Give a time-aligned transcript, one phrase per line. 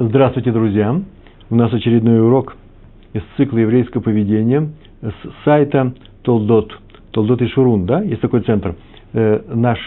[0.00, 1.02] Здравствуйте, друзья!
[1.50, 2.56] У нас очередной урок
[3.14, 4.70] из цикла еврейского поведения
[5.02, 6.72] с сайта Толдот,
[7.10, 8.76] Толдот и Шурун, да, есть такой центр.
[9.12, 9.80] Э, наш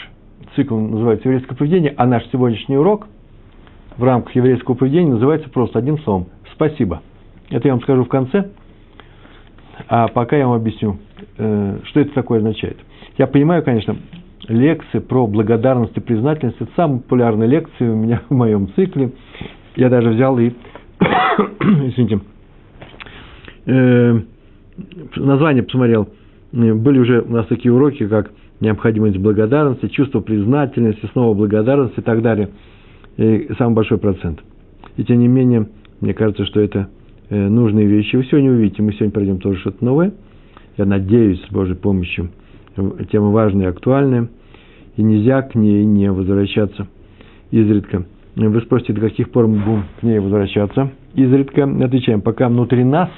[0.58, 3.08] цикл называется еврейское поведение, а наш сегодняшний урок
[3.96, 7.02] в рамках еврейского поведения называется просто одним словом «Спасибо».
[7.50, 8.50] Это я вам скажу в конце,
[9.88, 10.98] а пока я вам объясню,
[11.38, 12.78] э, что это такое означает.
[13.18, 13.96] Я понимаю, конечно,
[14.50, 19.14] лекции про благодарность и признательность– это самые популярные лекции у меня в моем цикле–
[19.76, 20.52] я даже взял и,
[21.60, 22.20] извините,
[23.66, 24.20] э,
[25.16, 26.10] название посмотрел.
[26.52, 32.22] Были уже у нас такие уроки, как необходимость благодарности, чувство признательности, снова благодарность и так
[32.22, 32.50] далее.
[33.18, 34.42] И самый большой процент.
[34.98, 35.68] И тем не менее,
[36.00, 36.90] мне кажется, что это
[37.30, 38.16] э, нужные вещи.
[38.16, 40.14] Вы сегодня увидите, мы сегодня пройдем тоже что-то новое.
[40.78, 42.30] Я надеюсь, с Божьей помощью,
[43.12, 44.30] тема важная и актуальная.
[44.98, 46.88] И нельзя к ней не возвращаться
[47.52, 48.06] изредка.
[48.36, 50.92] Вы спросите, до каких пор мы будем к ней возвращаться.
[51.16, 53.10] Изредка отвечаем, пока внутри нас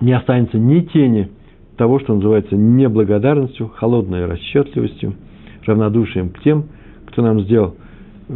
[0.00, 1.28] не останется ни тени
[1.76, 5.14] того, что называется неблагодарностью, холодной расчетливостью,
[5.66, 6.64] равнодушием к тем,
[7.06, 7.76] кто нам сделал,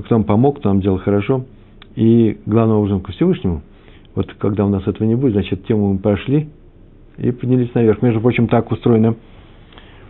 [0.04, 1.46] кто нам помог, кто нам делал хорошо,
[1.96, 3.62] и главным образом ко Всевышнему.
[4.14, 6.50] Вот когда у нас этого не будет, значит, тему мы прошли
[7.16, 8.02] и поднялись наверх.
[8.02, 9.16] Между прочим, так устроено,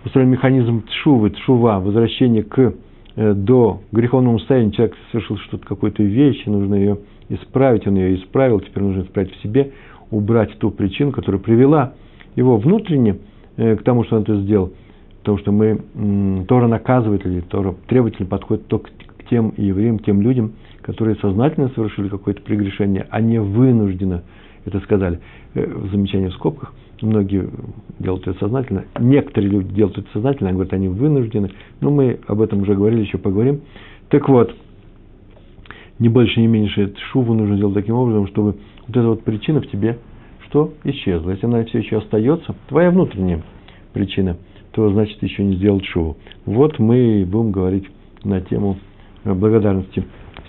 [0.04, 2.74] устроен механизм тшувы, тшува, возвращение к
[3.16, 8.60] до греховного состояния человек совершил что-то, какую-то вещь, и нужно ее исправить, он ее исправил,
[8.60, 9.72] теперь нужно исправить в себе,
[10.10, 11.94] убрать ту причину, которая привела
[12.36, 13.18] его внутренне
[13.56, 14.72] э, к тому, что он это сделал.
[15.20, 20.52] Потому что мы, Тора наказывает, или Тора требовательно подходит только к тем евреям, тем людям,
[20.82, 24.22] которые сознательно совершили какое-то прегрешение, а не вынужденно
[24.64, 25.20] это сказали.
[25.54, 26.74] Э, в замечании в скобках
[27.06, 27.48] многие
[27.98, 31.50] делают это сознательно, некоторые люди делают это сознательно, они говорят, они вынуждены,
[31.80, 33.60] но мы об этом уже говорили, еще поговорим.
[34.08, 34.54] Так вот,
[35.98, 39.66] не больше, не меньше, шуву нужно делать таким образом, чтобы вот эта вот причина в
[39.68, 39.98] тебе,
[40.46, 41.30] что исчезла.
[41.30, 43.42] Если она все еще остается, твоя внутренняя
[43.92, 44.36] причина,
[44.72, 46.16] то значит еще не сделал шуву.
[46.44, 47.84] Вот мы будем говорить
[48.24, 48.78] на тему
[49.24, 50.04] благодарности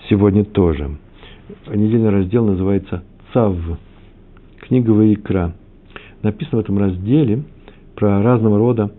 [0.08, 0.98] сегодня тоже.
[1.68, 3.56] Недельный раздел называется «Цав»,
[4.60, 5.54] книга Ваикра
[6.24, 7.42] написано в этом разделе
[7.94, 8.90] про разного рода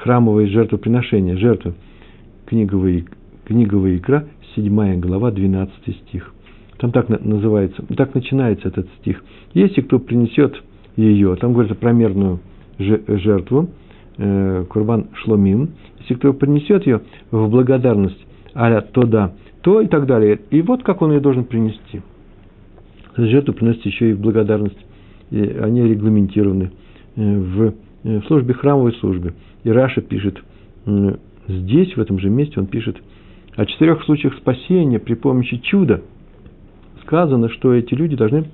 [0.00, 1.74] храмовые жертвоприношения, жертвы.
[2.46, 3.04] Книговая,
[3.44, 5.72] книговая икра, 7 глава, 12
[6.08, 6.32] стих.
[6.78, 9.22] Там так называется, так начинается этот стих.
[9.52, 10.62] Если кто принесет
[10.96, 12.38] ее, там говорится про мерную
[12.78, 13.68] жертву,
[14.16, 15.70] э, Курбан Шломим,
[16.00, 19.32] если кто принесет ее в благодарность, а то да,
[19.62, 20.40] то и так далее.
[20.50, 22.00] И вот как он ее должен принести.
[23.16, 24.78] Жертву приносит еще и в благодарность
[25.30, 26.70] они регламентированы
[27.16, 27.74] э, в,
[28.04, 29.34] э, в службе, храмовой службе.
[29.64, 30.42] И Раша пишет,
[30.86, 31.16] э,
[31.48, 32.96] здесь, в этом же месте, он пишет
[33.56, 36.02] о четырех случаях спасения при помощи чуда.
[37.02, 38.46] Сказано, что эти люди должны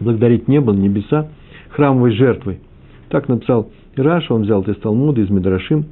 [0.00, 1.28] благодарить небо, небеса
[1.70, 2.60] храмовой жертвой.
[3.08, 5.86] Так написал Раша, он взял это из Талмуда, из Медрашим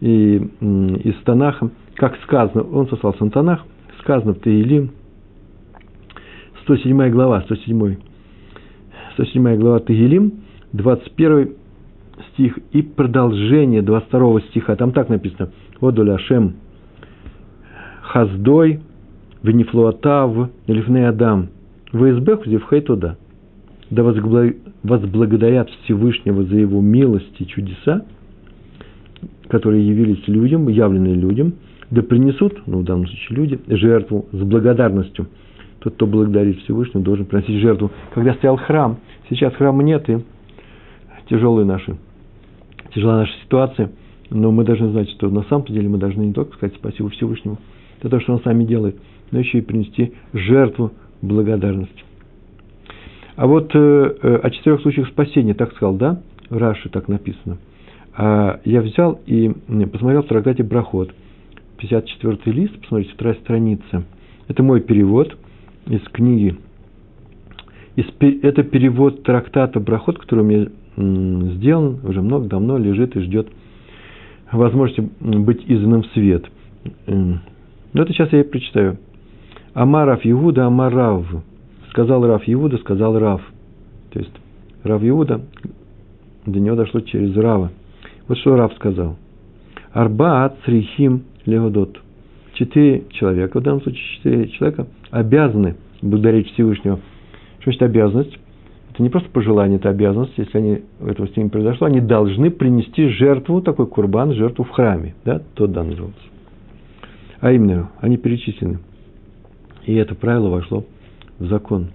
[0.00, 1.70] и из Танаха.
[1.94, 3.64] Как сказано, он сослался на Танах,
[4.00, 4.92] сказано в Таилим,
[6.64, 7.96] 107 глава, 107
[9.14, 10.32] 107 глава Тагилим,
[10.72, 11.50] 21
[12.32, 14.76] стих и продолжение 22 стиха.
[14.76, 15.50] Там так написано.
[15.80, 16.54] Одуля Шем
[18.02, 18.80] Хаздой
[19.42, 21.48] Венефлуатав Элифней Адам
[21.92, 23.16] ВСБ Зевхей туда.
[23.90, 28.06] Да возблагодарят Всевышнего за его милость и чудеса,
[29.48, 31.54] которые явились людям, явленные людям,
[31.90, 35.26] да принесут, ну, в данном случае люди, жертву с благодарностью–
[35.82, 37.90] тот, кто благодарит Всевышнего, должен приносить жертву.
[38.14, 38.98] Когда стоял храм,
[39.28, 40.18] сейчас храма нет, и
[41.28, 41.96] тяжелые наши,
[42.94, 43.90] тяжелая наша ситуация,
[44.30, 47.58] но мы должны знать, что на самом деле мы должны не только сказать спасибо Всевышнему
[48.02, 48.96] за то, что он с нами делает,
[49.30, 52.04] но еще и принести жертву благодарности.
[53.36, 56.20] А вот э, э, о четырех случаях спасения, так сказал, да?
[56.50, 57.58] В Раши так написано.
[58.14, 59.50] А я взял и
[59.90, 61.12] посмотрел в трактате Брахот.
[61.78, 64.04] 54 лист, посмотрите, вторая страница.
[64.48, 65.36] Это мой перевод–
[65.86, 66.56] из книги.
[67.96, 73.48] Это перевод трактата Брахот, который у меня сделан, уже много давно лежит и ждет
[74.50, 76.44] возможности быть изданным в свет.
[77.06, 78.98] Но это сейчас я и прочитаю.
[79.74, 81.26] Амарав Иуда, Амарав.
[81.90, 83.42] Сказал Рав Иуда, сказал Рав.
[84.10, 84.32] То есть
[84.82, 85.42] Рав Иуда,
[86.46, 87.70] до него дошло через Рава.
[88.28, 89.16] Вот что Рав сказал.
[89.92, 92.00] Арба Црихим Леодот.
[92.54, 96.98] Четыре человека, в данном случае четыре человека– обязаны благодарить Всевышнего.
[97.60, 98.36] Что значит обязанность?
[98.92, 100.32] Это не просто пожелание, это обязанность.
[100.36, 105.14] Если они, этого с ними произошло, они должны принести жертву, такой курбан, жертву в храме.
[105.24, 105.40] Да?
[105.54, 106.18] Тот да назывался.
[107.40, 108.80] А именно, они перечислены.
[109.86, 110.84] И это правило вошло
[111.38, 111.88] в закон.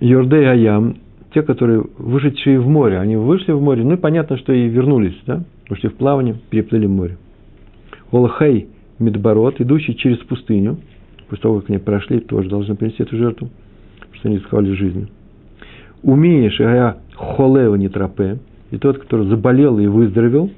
[0.00, 0.96] Йордей Аям,
[1.34, 5.16] те, которые вышедшие в море, они вышли в море, ну и понятно, что и вернулись,
[5.26, 7.18] да, вышли в плавание, переплыли море.
[8.10, 10.78] Олхей Медбород, идущий через пустыню,
[11.28, 13.48] после того, как они прошли, тоже должны принести эту жертву,
[14.12, 15.08] что они рисковали жизнью.
[16.02, 18.38] Умеешь, а холева не тропе,
[18.70, 20.50] и тот, который заболел и выздоровел,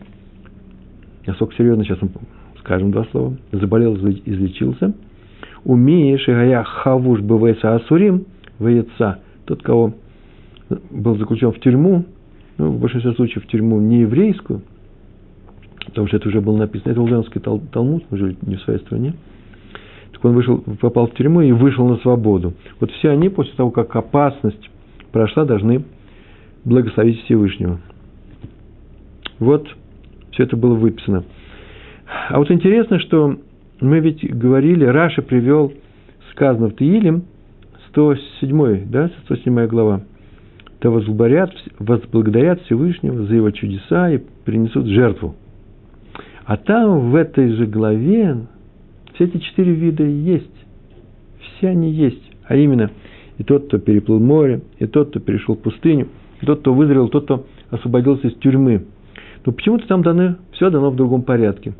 [1.26, 1.98] насколько серьезно, сейчас
[2.60, 4.92] скажем два слова, заболел, излечился,
[5.64, 8.26] умеешь, и я хавуш бывается асурим,
[8.58, 9.94] воеца, тот, кого
[10.90, 12.04] был заключен в тюрьму,
[12.58, 14.62] ну, в большинстве случаев в тюрьму не еврейскую,
[15.86, 19.14] потому что это уже было написано, это Улденский Талмуд, мы жили не в своей стране,
[20.20, 22.52] так он вышел, попал в тюрьму и вышел на свободу.
[22.78, 24.70] Вот все они после того, как опасность
[25.12, 25.84] прошла, должны
[26.64, 27.80] благословить Всевышнего.
[29.38, 29.66] Вот
[30.32, 31.24] все это было выписано.
[32.28, 33.36] А вот интересно, что
[33.80, 35.72] мы ведь говорили, Раша привел,
[36.32, 37.24] сказано в Таилим,
[37.88, 40.02] 107, да, 107 глава,
[40.80, 45.34] то возблагодарят, возблагодарят Всевышнего за его чудеса и принесут жертву.
[46.44, 48.36] А там в этой же главе
[49.20, 50.48] все эти четыре вида есть.
[51.40, 52.22] Все они есть.
[52.48, 52.90] А именно,
[53.36, 56.08] и тот, кто переплыл море, и тот, кто перешел пустыню,
[56.40, 58.86] и тот, кто выздоровел, тот, кто освободился из тюрьмы.
[59.44, 61.74] Но почему-то там даны, все дано в другом порядке.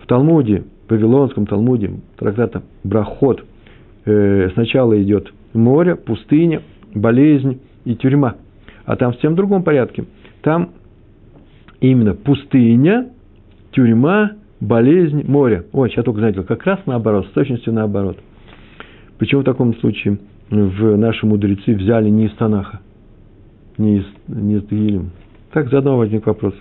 [0.00, 3.44] В Талмуде, в Вавилонском Талмуде, трактата Брахот,
[4.04, 6.62] э, сначала идет море, пустыня,
[6.94, 8.36] болезнь и тюрьма.
[8.84, 10.04] А там в всем другом порядке.
[10.42, 10.70] Там
[11.80, 13.08] именно пустыня,
[13.72, 15.64] тюрьма, болезнь, море.
[15.72, 18.16] Ой, сейчас только заметил, как раз наоборот, с точностью наоборот.
[19.18, 20.18] Почему в таком случае
[20.50, 22.80] в наши мудрецы взяли не из Танаха,
[23.76, 25.10] не из, не из Тагилим?
[25.52, 26.54] Так заодно возник вопрос.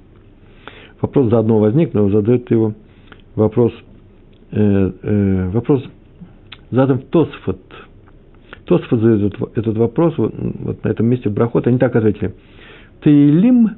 [1.00, 2.74] Вопрос заодно возник, но задает его
[3.36, 3.72] вопрос,
[4.52, 5.84] э, э, вопрос
[6.72, 7.60] задан в Тосфот.
[8.66, 12.34] Тосфот задает этот, вопрос, вот, вот на этом месте в Брахот, они так ответили.
[13.02, 13.70] Таилим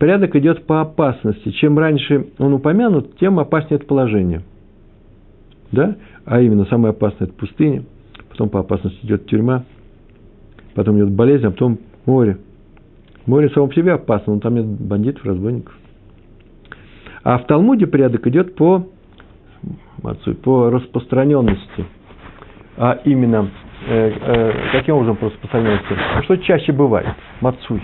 [0.00, 1.50] порядок идет по опасности.
[1.50, 4.42] Чем раньше он упомянут, тем опаснее это положение.
[5.70, 5.96] Да?
[6.24, 7.84] А именно, самое опасное– это пустыня,
[8.30, 9.64] потом по опасности идет тюрьма,
[10.74, 12.38] потом идет болезнь, а потом море.
[13.26, 15.76] Море само по себе опасно, но там нет бандитов, разбойников.
[17.22, 18.86] А в Талмуде порядок идет по,
[20.42, 21.84] по распространенности.
[22.78, 23.50] А именно,
[23.86, 25.18] э, э, каким образом?
[25.20, 27.08] Ну, что чаще бывает?
[27.42, 27.82] Мацуй.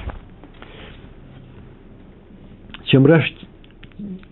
[2.87, 3.35] Чем раньше,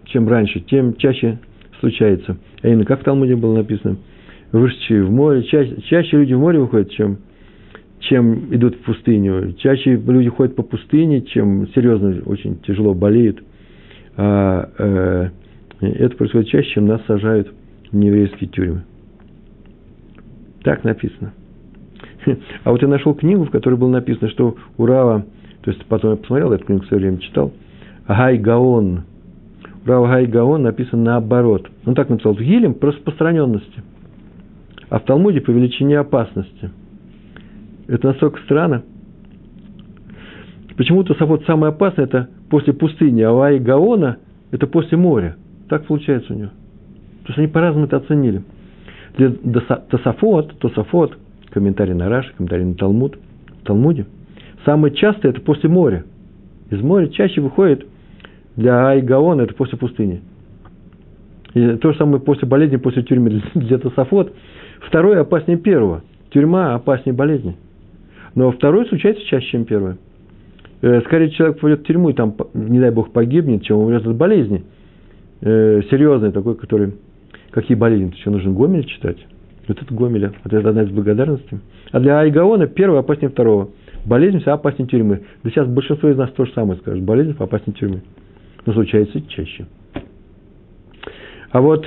[0.07, 1.39] чем раньше, тем чаще
[1.81, 2.37] случается.
[2.63, 3.97] А именно, как в Талмуде было написано,
[4.53, 7.19] вышедшие в море, чаще, чаще люди в море выходят, чем,
[7.99, 9.55] чем идут в пустыню.
[9.59, 13.43] Чаще люди ходят по пустыне, чем серьезно, очень тяжело болеют.
[14.17, 15.31] А э,
[15.81, 17.53] это происходит чаще, чем нас сажают
[17.91, 18.85] в нееврейские тюрьмы.
[20.63, 21.33] Так написано.
[22.63, 26.17] А вот я нашел книгу, в которой было написано, что у то есть потом я
[26.17, 27.53] посмотрел эту книгу, в свое время читал–
[28.07, 29.05] Гай Гаон.
[29.87, 31.71] Рав Гай Гаон написан наоборот.
[31.87, 33.83] Он так написал, в Гилем по распространенности,
[34.89, 36.71] а в Талмуде по величине опасности.
[37.87, 38.83] Это настолько странно.
[40.77, 44.19] Почему-то Сафот самое опасное– это после пустыни, а у Ай Гаона–
[44.51, 45.37] это после моря.
[45.69, 46.51] Так получается у него.
[47.25, 48.43] То есть они по-разному это оценили.
[49.91, 51.17] Тософот, Тософот,
[51.51, 53.19] комментарий на Раши, комментарий на Талмуд,
[53.63, 54.07] в Талмуде,
[54.65, 56.05] самое частое– это после моря.
[56.71, 57.87] Из моря чаще выходит
[58.57, 60.23] для Айгаона это после пустыни.
[61.55, 64.33] И то же самое после болезни, после тюрьмы для Тософот.
[64.81, 66.03] Второе опаснее первого.
[66.31, 67.57] Тюрьма опаснее болезни.
[68.35, 69.97] Но второе случается чаще, чем первое.
[70.83, 74.17] Э, скорее человек пойдет в тюрьму и там, не дай бог, погибнет, чем умрет от
[74.17, 74.65] болезни.
[75.41, 76.95] Э, серьезной такой, который...
[77.51, 78.13] Какие болезни?
[78.17, 79.19] Еще нужно Гомель читать.
[79.69, 80.33] Вот это Гомеля.
[80.43, 81.61] Вот это одна из благодарностей.
[81.93, 83.71] А для Айгаона первое опаснее второго.
[84.05, 85.23] Болезнь вся опаснее тюрьмы.
[85.45, 87.05] Да сейчас большинство из нас то же самое скажет.
[87.05, 88.03] Болезнь опаснее тюрьмы
[88.67, 89.67] но случается чаще.
[91.51, 91.87] А вот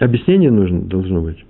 [0.00, 1.44] объяснение нужно, должно быть.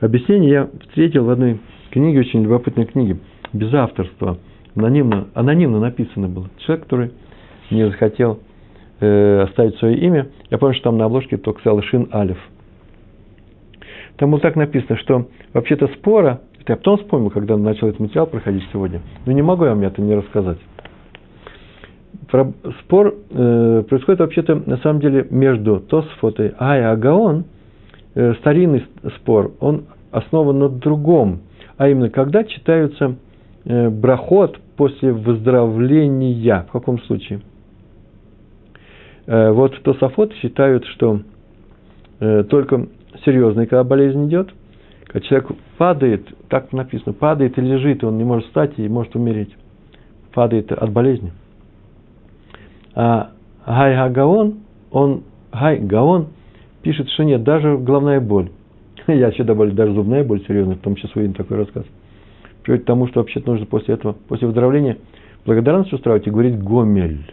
[0.00, 3.18] Объяснение я встретил в одной книге, очень любопытной книге,
[3.52, 4.38] без авторства,
[4.74, 6.48] анонимно, анонимно написано было.
[6.58, 7.10] Человек, который
[7.70, 8.40] не захотел
[9.00, 10.28] э, оставить свое имя.
[10.50, 12.38] Я помню, что там на обложке только сказал Шин Алиф.
[14.16, 18.26] Там было так написано, что вообще-то спора, это я потом вспомнил, когда начал этот материал
[18.26, 20.58] проходить сегодня, но не могу я вам это не рассказать
[22.80, 27.44] спор э, происходит вообще-то на самом деле между Тосфот и Ай Агаон.
[28.14, 28.84] Э, старинный
[29.16, 31.40] спор, он основан на другом.
[31.76, 33.16] А именно, когда читаются
[33.64, 36.66] э, брахот после выздоровления.
[36.68, 37.40] В каком случае?
[39.26, 41.20] Вот Тософот считают, что
[42.18, 42.88] только
[43.24, 44.50] серьезный, когда болезнь идет,
[45.06, 45.48] когда человек
[45.78, 49.56] падает, так написано, падает и лежит, и он не может встать и может умереть.
[50.34, 51.32] Падает от болезни.
[52.94, 53.30] А
[53.66, 54.60] Гай Гагаон,
[54.90, 55.22] он,
[55.52, 56.28] Гай Гаон
[56.82, 58.50] пишет, что нет, даже головная боль.
[59.06, 61.84] Я еще добавлю, даже зубная боль серьезная, в том числе свой такой рассказ.
[62.62, 64.98] Приводит к тому, что вообще нужно после этого, после выздоровления,
[65.44, 67.32] благодарность устраивать и говорить гомель.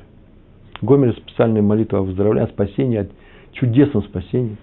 [0.82, 3.08] Гомель– специальная молитва о выздоровлении, о спасении, о
[3.54, 4.58] чудесном спасении,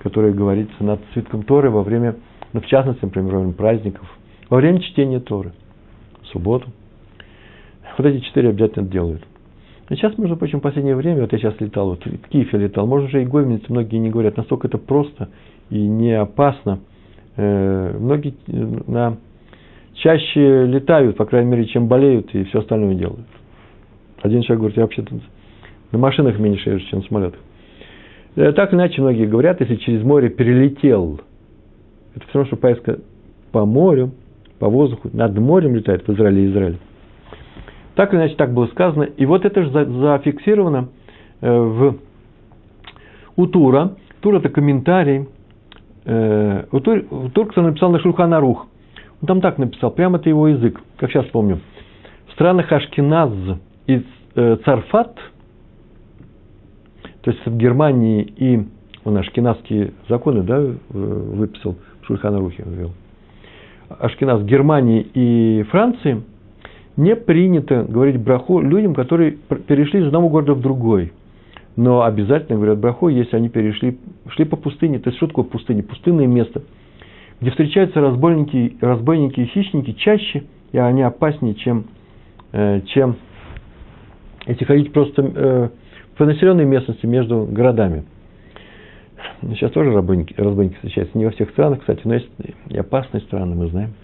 [0.00, 2.16] которое говорится над свитком Торы во время,
[2.52, 4.06] ну, в частности, например, во время праздников,
[4.50, 5.52] во время чтения Торы,
[6.22, 6.68] в субботу.
[7.96, 9.22] Вот эти четыре обязательно делают.
[9.90, 13.06] Сейчас, между прочим, в последнее время, вот я сейчас летал, вот в Киеве летал, можно
[13.06, 15.28] уже и гомельницы многие не говорят, настолько это просто
[15.68, 16.80] и не опасно.
[17.36, 19.18] Э, многие э, на,
[19.94, 23.26] чаще летают, по крайней мере, чем болеют и все остальное делают.
[24.22, 25.20] Один человек говорит, я вообще-то
[25.92, 27.40] на машинах меньше езжу, чем на самолетах.
[28.36, 31.20] Э, так иначе, многие говорят, если через море перелетел,
[32.14, 33.00] это все равно, что поездка
[33.52, 34.12] по морю,
[34.58, 36.78] по воздуху, над морем летает в Израиле и Израиле.
[37.94, 39.04] Так или иначе, так было сказано.
[39.04, 40.88] И вот это же зафиксировано
[41.40, 41.96] э, в,
[43.36, 43.96] у Тура.
[44.20, 45.28] Тур– это комментарий.
[46.04, 48.66] Э, у Тур, Туркса написал на Шульхана Рух.
[49.22, 51.60] Он там так написал, прямо это его язык, как сейчас помню.
[52.28, 53.30] В странах Ашкеназ
[53.86, 54.02] и
[54.34, 55.14] э, Царфат,
[57.22, 58.66] то есть в Германии и
[59.04, 60.60] он ашкеназские законы да,
[60.90, 62.90] выписал, в Шульхана Рухе ввел.
[63.88, 66.22] Ашкеназ Германии и Франции–
[66.96, 69.32] не принято говорить браху людям, которые
[69.66, 71.12] перешли из одного города в другой.
[71.76, 73.98] Но обязательно говорят браху, если они перешли,
[74.28, 75.00] шли по пустыне.
[75.00, 75.82] То есть, что такое пустыня?
[75.82, 76.62] Пустынное место,
[77.40, 81.86] где встречаются разбойники, разбойники и хищники чаще, и они опаснее, чем,
[82.52, 83.16] э, чем
[84.46, 85.68] если ходить просто э,
[86.16, 88.04] по населенной местности между городами.
[89.42, 91.18] Сейчас тоже разбойники, разбойники встречаются.
[91.18, 92.28] Не во всех странах, кстати, но есть
[92.68, 93.94] и опасные страны, мы знаем,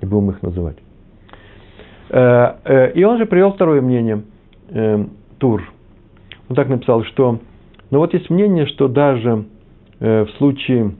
[0.00, 0.76] и будем их называть.
[2.10, 4.22] Э, э, и он же привел второе мнение,
[4.68, 5.04] э,
[5.38, 5.62] Тур.
[6.48, 7.38] Он так написал, что,
[7.90, 9.44] ну вот есть мнение, что даже
[10.00, 10.92] в случае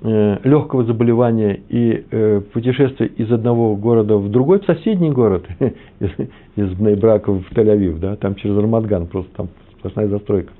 [0.00, 5.44] легкого заболевания и путешествия из одного города в другой, в соседний город,
[6.00, 6.10] из,
[6.54, 10.52] из Бнейбрака в Тель-Авив, да, там через Рамадган, просто там сплошная застройка.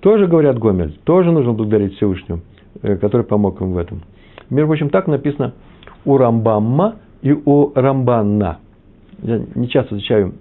[0.00, 2.42] Тоже говорят Гомель, тоже нужно благодарить Всевышнему,
[2.80, 4.02] который помог им в этом.
[4.50, 5.54] Между прочим, так написано
[6.04, 8.58] у Рамбамма и у Рамбанна.
[9.22, 10.34] Я не часто встречаю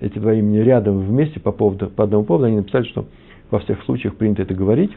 [0.00, 2.46] эти два имени рядом вместе по, поводу, по одному поводу.
[2.46, 3.06] Они написали, что
[3.50, 4.90] во всех случаях принято это говорить.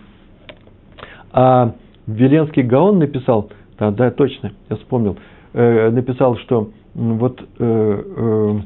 [1.32, 1.74] А
[2.08, 5.18] Веленский Гаон написал, да, да, точно, я вспомнил,
[5.54, 8.60] э, написал, что вот э, э,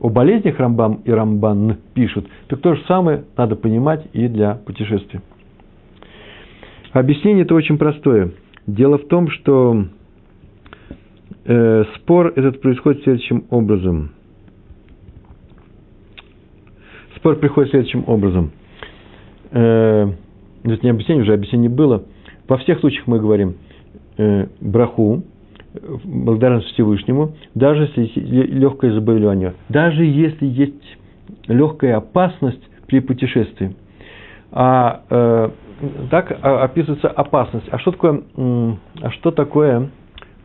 [0.00, 5.22] о болезнях Рамбам и Рамбан пишут, так то же самое надо понимать и для путешествия.
[6.92, 8.32] Объяснение это очень простое.
[8.66, 9.84] Дело в том, что
[11.48, 14.10] э, спор этот происходит следующим образом.
[17.16, 18.52] Спор приходит следующим образом.
[19.50, 20.08] Э,
[20.62, 22.04] это не объяснение, уже объяснение было.
[22.46, 23.56] Во всех случаях мы говорим
[24.18, 25.24] э, браху,
[26.04, 30.98] благодарность Всевышнему, даже если легкое заболевание, даже если есть
[31.46, 33.74] легкая опасность при путешествии.
[34.50, 35.50] А э,
[36.10, 37.66] так описывается опасность.
[37.70, 39.90] А что такое, а что такое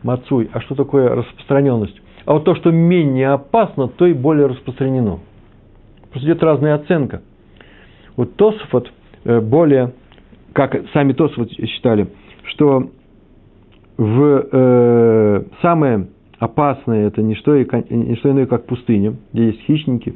[0.04, 0.48] мацуй.
[0.52, 2.00] А что такое распространенность?
[2.26, 5.18] А вот то, что менее опасно, то и более распространено.
[6.10, 7.22] Просто идет разная оценка.
[8.16, 8.92] Вот Тосфот
[9.24, 9.92] э, более,
[10.52, 12.08] как сами Тосфот считали,
[12.44, 12.90] что
[13.96, 16.08] в, э, самое
[16.38, 20.14] опасное это не что, не что иное, как пустыня, где есть хищники,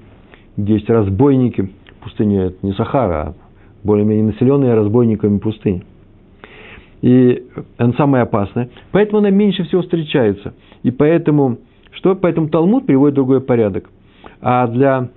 [0.56, 1.72] где есть разбойники.
[2.02, 3.34] Пустыня это не Сахара, а
[3.82, 5.82] более-менее населенная разбойниками пустыня
[7.00, 10.54] и она самая опасная, поэтому она меньше всего встречается.
[10.82, 11.58] И поэтому,
[11.92, 12.14] что?
[12.14, 13.90] Поэтому Талмуд приводит другой порядок.
[14.40, 15.08] А для,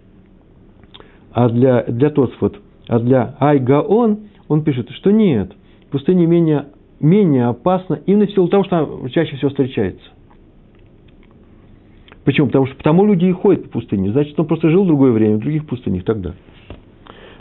[1.31, 5.53] а для, для Тосфот, а для Айгаон, он пишет, что нет,
[5.91, 6.65] пустыня менее,
[6.99, 10.09] менее опасна именно в силу того, что она чаще всего встречается.
[12.23, 12.47] Почему?
[12.47, 14.11] Потому что потому люди и ходят по пустыне.
[14.11, 16.37] Значит, он просто жил в другое время, в других пустынях далее.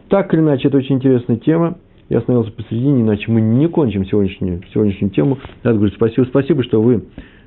[0.09, 1.77] Так или иначе, это очень интересная тема
[2.11, 5.39] я остановился посередине, иначе мы не кончим сегодняшнюю, сегодняшнюю тему.
[5.63, 7.05] Надо говорить спасибо, спасибо, что вы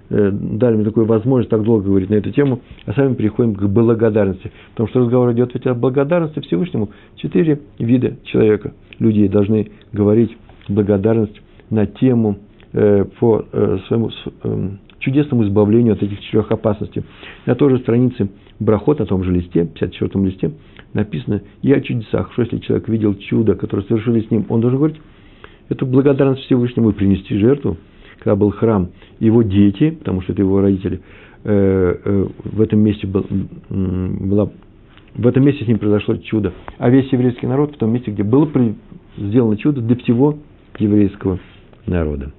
[0.09, 3.63] э, дали мне такую возможность так долго говорить на эту тему, а сами переходим к
[3.63, 4.51] благодарности.
[4.71, 6.89] Потому что разговор идет ведь о благодарности Всевышнему.
[7.17, 10.35] Четыре вида человека, людей должны говорить
[10.69, 11.39] благодарность
[11.69, 12.37] на тему
[12.71, 14.11] э, по э, своему
[14.43, 17.03] э, чудесному избавлению от этих четырех опасностей.
[17.45, 18.29] На той же странице
[18.59, 20.51] Брахот, на том же листе, 54-м листе,
[20.93, 24.77] написано и о чудесах, что если человек видел чудо, которое совершили с ним, он должен
[24.77, 25.01] говорить
[25.69, 27.77] эту благодарность Всевышнему и принести жертву,
[28.19, 31.01] когда был храм, его дети, потому что это его родители,
[31.43, 33.25] э, э, в этом месте был,
[33.69, 34.49] была,
[35.15, 38.23] в этом месте с ним произошло чудо, а весь еврейский народ в том месте, где
[38.23, 38.49] было
[39.17, 40.37] сделано чудо для всего
[40.79, 41.39] еврейского
[41.85, 42.31] народа.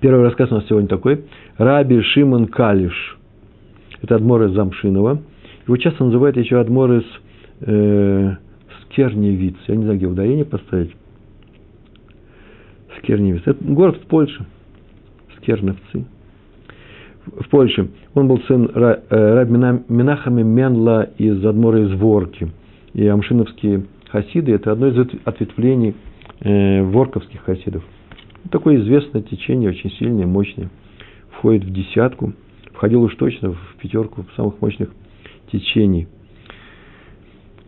[0.00, 1.24] Первый рассказ у нас сегодня такой.
[1.58, 3.18] Раби Шимон Калиш.
[4.02, 5.22] Это Адмор из Замшинова.
[5.66, 7.04] Его часто называют еще Адмор из
[7.60, 8.34] э,
[8.84, 9.56] Скерневиц.
[9.68, 10.94] Я не знаю, где ударение поставить.
[12.98, 13.42] Скерневиц.
[13.46, 14.44] Это город в Польше.
[15.38, 16.04] Скерневцы.
[17.26, 17.90] В Польше.
[18.14, 22.50] Он был сын э, Раби Минахами Менла из Адмора из Ворки.
[22.94, 25.94] И амшиновские хасиды– это одно из ответвлений
[26.40, 27.84] э, ворковских хасидов.
[28.50, 30.68] Такое известное течение, очень сильное, мощное.
[31.30, 32.32] Входит в десятку.
[32.82, 34.90] Входил уж точно в пятерку самых мощных
[35.52, 36.08] течений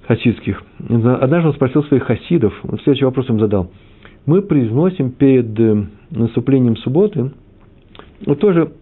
[0.09, 0.61] хасидских.
[0.81, 3.71] Однажды он спросил своих хасидов, он следующий вопрос им задал.
[4.27, 7.31] Мы произносим перед э, наступлением субботы
[8.27, 8.73] вот тоже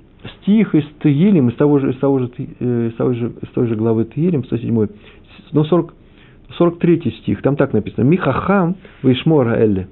[0.40, 3.66] стих из Тегилем, из того же, из того же, э, из того же, из той
[3.66, 4.86] же главы Тегилем, 107,
[5.52, 5.94] но 40,
[6.56, 8.04] 43 стих, там так написано.
[8.04, 9.86] Михахам вишмор элли.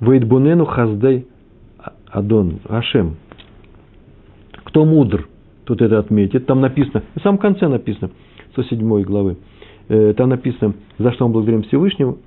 [0.00, 1.28] Вейдбунену хаздей
[2.10, 3.14] адон, Ашем.
[4.74, 5.28] Кто мудр,
[5.66, 6.46] тут это отметит.
[6.46, 8.10] Там написано, в самом конце написано,
[8.54, 9.36] 107 главы,
[9.88, 12.18] э, там написано, за что он благодарим Всевышнему.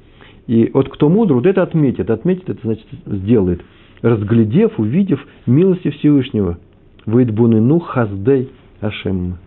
[0.48, 2.10] И вот кто мудр, вот это отметит.
[2.10, 3.64] Отметит, это значит сделает.
[4.02, 6.58] Разглядев, увидев милости Всевышнего.
[7.06, 8.50] Вейдбунену хаздей
[8.80, 9.40] Ашем.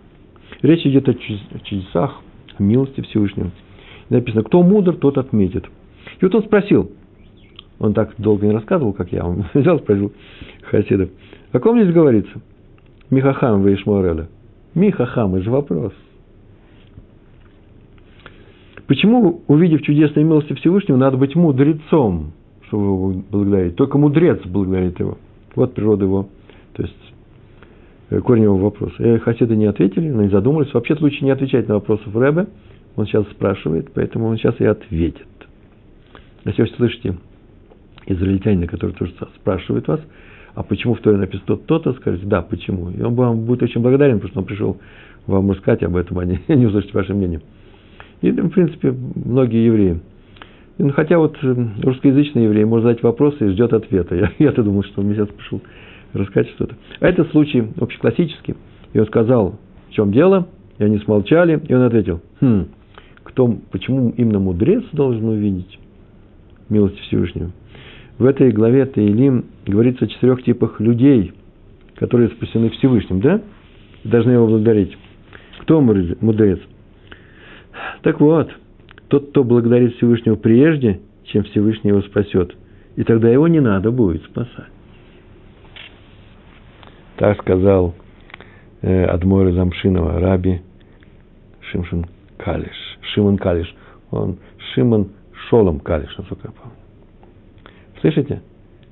[0.60, 2.20] Речь идет о чудесах,
[2.58, 3.50] о милости Всевышнего.
[4.10, 5.64] написано, кто мудр, тот отметит.
[6.20, 6.90] И вот он спросил,
[7.78, 10.12] он так долго не рассказывал, как я, он взял, спросил
[10.64, 11.08] Хасидов,
[11.52, 12.42] о ком здесь говорится?
[13.10, 14.28] Михахам вы Ишмуареля.
[14.74, 15.92] Михахам, это же вопрос.
[18.86, 22.32] Почему, увидев чудесные милости Всевышнего, надо быть мудрецом,
[22.66, 23.76] чтобы его благодарить?
[23.76, 25.18] Только мудрец благодарит его.
[25.54, 26.28] Вот природа его,
[26.74, 26.96] то есть
[28.10, 29.02] э, корень его вопроса.
[29.02, 30.72] И хасиды не ответили, но не задумались.
[30.72, 32.46] Вообще-то лучше не отвечать на вопросы Рэбе.
[32.96, 35.26] Он сейчас спрашивает, поэтому он сейчас и ответит.
[36.44, 37.16] Если вы слышите
[38.06, 40.00] израильтянина, который тоже спрашивает вас,
[40.60, 42.90] а почему в Торе написано то-то, то скажите, да, почему.
[42.90, 44.76] И он вам будет очень благодарен, потому что он пришел
[45.26, 47.40] вам рассказать об этом, а не, не услышать ваше мнение.
[48.20, 50.00] И, в принципе, многие евреи.
[50.76, 54.14] Ну, хотя вот э, русскоязычный еврей может задать вопросы и ждет ответа.
[54.16, 55.62] Я, я-то думал, что он мне сейчас пришел
[56.12, 56.74] рассказать что-то.
[57.00, 58.54] А это случай общеклассический.
[58.92, 60.46] И он сказал, в чем дело,
[60.76, 62.66] и они смолчали, и он ответил, хм,
[63.22, 65.78] кто, почему именно мудрец должен увидеть
[66.68, 67.50] милость Всевышнего?
[68.20, 71.32] В этой главе Таилим говорится о четырех типах людей,
[71.96, 73.40] которые спасены Всевышним, да?
[74.04, 74.94] Должны его благодарить.
[75.60, 76.60] Кто мудрец?
[78.02, 78.50] Так вот,
[79.08, 82.54] тот, кто благодарит Всевышнего прежде, чем Всевышний его спасет,
[82.94, 84.68] и тогда его не надо будет спасать.
[87.16, 87.94] Так сказал
[88.82, 90.60] э, Адмор из Амшинова, Раби
[91.70, 92.04] Шимшин
[92.36, 92.98] Калиш.
[93.14, 93.74] Шимон Калиш.
[94.10, 94.36] Он
[94.74, 95.08] Шимон
[95.48, 96.79] Шолом Калиш, насколько я помню.
[98.00, 98.42] Слышите?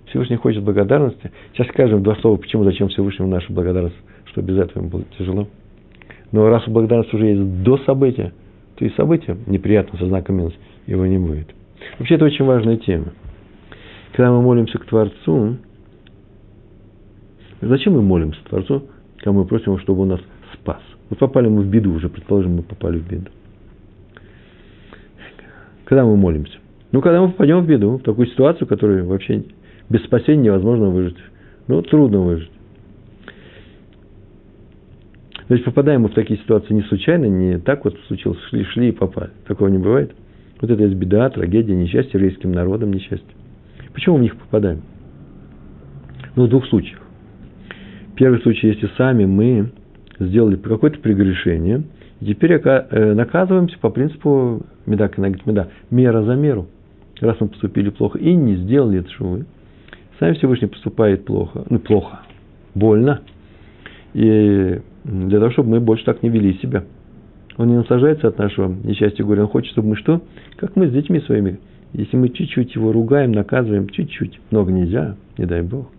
[0.07, 1.31] Всевышний хочет благодарности.
[1.53, 5.49] Сейчас скажем два слова, почему, зачем Всевышнему наша благодарность, что без этого ему было тяжело.
[6.33, 8.33] Но раз благодарность уже есть до события,
[8.77, 10.55] то и событие неприятно со знаком минус
[10.87, 11.49] его не будет.
[11.99, 13.12] Вообще, это очень важная тема.
[14.12, 15.57] Когда мы молимся к Творцу,
[17.61, 18.85] зачем мы молимся Творцу,
[19.18, 20.21] когда мы просим его, чтобы он нас
[20.55, 20.83] спас?
[21.11, 23.31] Вот попали мы в беду уже, предположим, мы попали в беду.
[25.85, 26.59] Когда мы молимся?
[26.90, 29.44] Ну, когда мы попадем в беду, в такую ситуацию, которую вообще
[29.90, 31.18] без спасения невозможно выжить.
[31.66, 32.51] Ну, трудно выжить.
[35.48, 38.88] То есть попадаем мы в такие ситуации не случайно, не так вот случилось, шли, шли
[38.88, 39.31] и попали.
[39.46, 40.12] Такого не бывает.
[40.61, 43.29] Вот это есть беда, трагедия, несчастье еврейским народом, несчастье.
[43.94, 44.83] Почему мы в них попадаем?
[46.37, 47.01] Ну, в двух случаях.
[48.16, 49.70] Первый случай, если сами мы
[50.18, 51.85] сделали какое-то прегрешение,
[52.20, 56.66] и теперь э, наказываемся по принципу меда меда, мера за меру–
[57.26, 59.46] раз мы поступили плохо и не сделали это шувы,
[60.18, 62.20] сам Всевышний поступает плохо, ну, плохо,
[62.74, 63.22] больно,
[64.14, 66.85] и для того, чтобы мы больше так не вели себя.
[67.57, 70.22] Он не наслаждается от нашего несчастья горя, он хочет, чтобы мы что?
[70.57, 71.59] Как мы с детьми своими.
[71.92, 75.90] Если мы чуть-чуть его ругаем, наказываем, чуть-чуть, много нельзя, не дай Бог.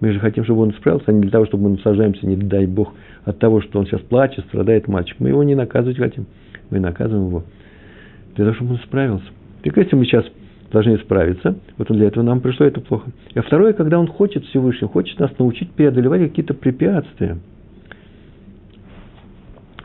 [0.00, 2.66] Мы же хотим, чтобы он исправился, а не для того, чтобы мы наслаждаемся, не дай
[2.66, 2.92] Бог,
[3.24, 5.16] от того, что он сейчас плачет, страдает мальчик.
[5.20, 6.26] Мы его не наказывать хотим,
[6.70, 7.44] мы наказываем его
[8.34, 9.26] для того, чтобы он справился.
[9.62, 10.24] Так если мы сейчас
[10.72, 11.58] должны исправиться.
[11.76, 13.10] Вот для этого нам пришло это плохо.
[13.34, 17.38] И а второе, когда он хочет Всевышний, хочет нас научить преодолевать какие-то препятствия.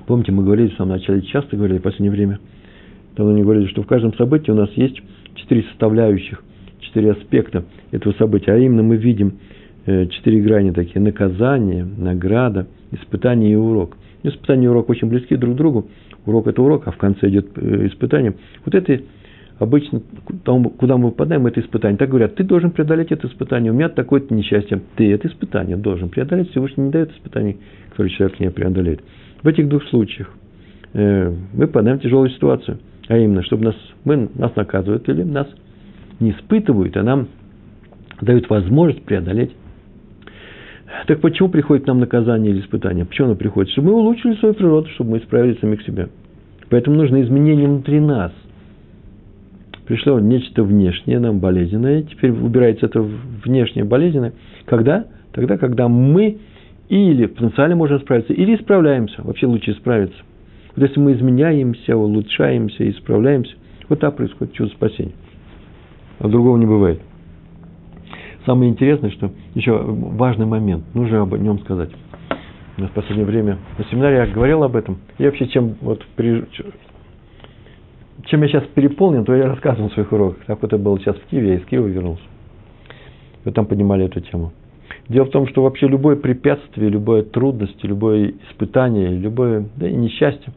[0.08, 2.40] Помните, мы говорили в самом начале, часто говорили в последнее время,
[3.18, 5.02] давно не говорили, что в каждом событии у нас есть
[5.36, 6.42] четыре составляющих,
[6.80, 8.54] четыре аспекта этого события.
[8.54, 9.40] А именно мы видим
[9.86, 11.02] э, четыре грани такие.
[11.02, 13.98] Наказание, награда, испытание и урок.
[14.24, 15.90] Испытание и урок очень близки друг к другу.
[16.26, 18.36] Урок– это урок, а в конце идет э, испытание.
[18.64, 19.02] Вот это
[19.60, 20.02] обычно,
[20.44, 21.98] куда мы попадаем, это испытание.
[21.98, 23.72] Так говорят, ты должен преодолеть это испытание.
[23.72, 24.82] У меня такое-то несчастье.
[24.96, 26.52] Ты это испытание должен преодолеть.
[26.52, 27.58] Всевышний не дает испытаний,
[27.90, 29.02] которые человек не преодолеет.
[29.44, 30.30] В этих двух случаях
[30.94, 32.80] э, мы попадаем в тяжелую ситуацию.
[33.08, 35.48] А именно, чтобы нас, мы, нас наказывают или нас
[36.20, 37.28] не испытывают, а нам
[38.22, 39.52] дают возможность преодолеть.
[41.06, 43.06] Так почему приходит нам наказание или испытание?
[43.06, 43.72] Почему оно приходит?
[43.72, 46.10] Чтобы мы улучшили свою природу, чтобы мы исправили самих себя.
[46.70, 48.32] Поэтому нужно изменение внутри нас.
[49.88, 54.34] Пришло нечто внешнее, нам болезненное, теперь убирается это внешнее болезненное.
[54.66, 55.06] Когда?
[55.32, 56.40] Тогда, когда мы
[56.90, 59.22] или потенциально можем справиться, или исправляемся.
[59.24, 60.18] Вообще лучше исправиться.
[60.76, 63.54] Вот если мы изменяемся, улучшаемся, исправляемся,
[63.88, 65.14] вот так происходит чудо спасения.
[66.20, 67.02] А другого не бывает.
[68.46, 71.92] Самое интересное, что еще важный момент, нужно об нем сказать.
[72.78, 74.98] У нас в последнее время на семинаре я говорил об этом.
[75.18, 76.46] Я вообще чем вот при,
[78.28, 80.46] чем я сейчас переполнен, то я рассказывал в своих уроках.
[80.46, 82.24] Так вот это было сейчас в Киеве, я из Киева вернулся.
[83.44, 84.52] Вот там поднимали эту тему.
[85.10, 90.52] Дело в том, что вообще любое препятствие, любое трудность, любое испытание, любое да, несчастье,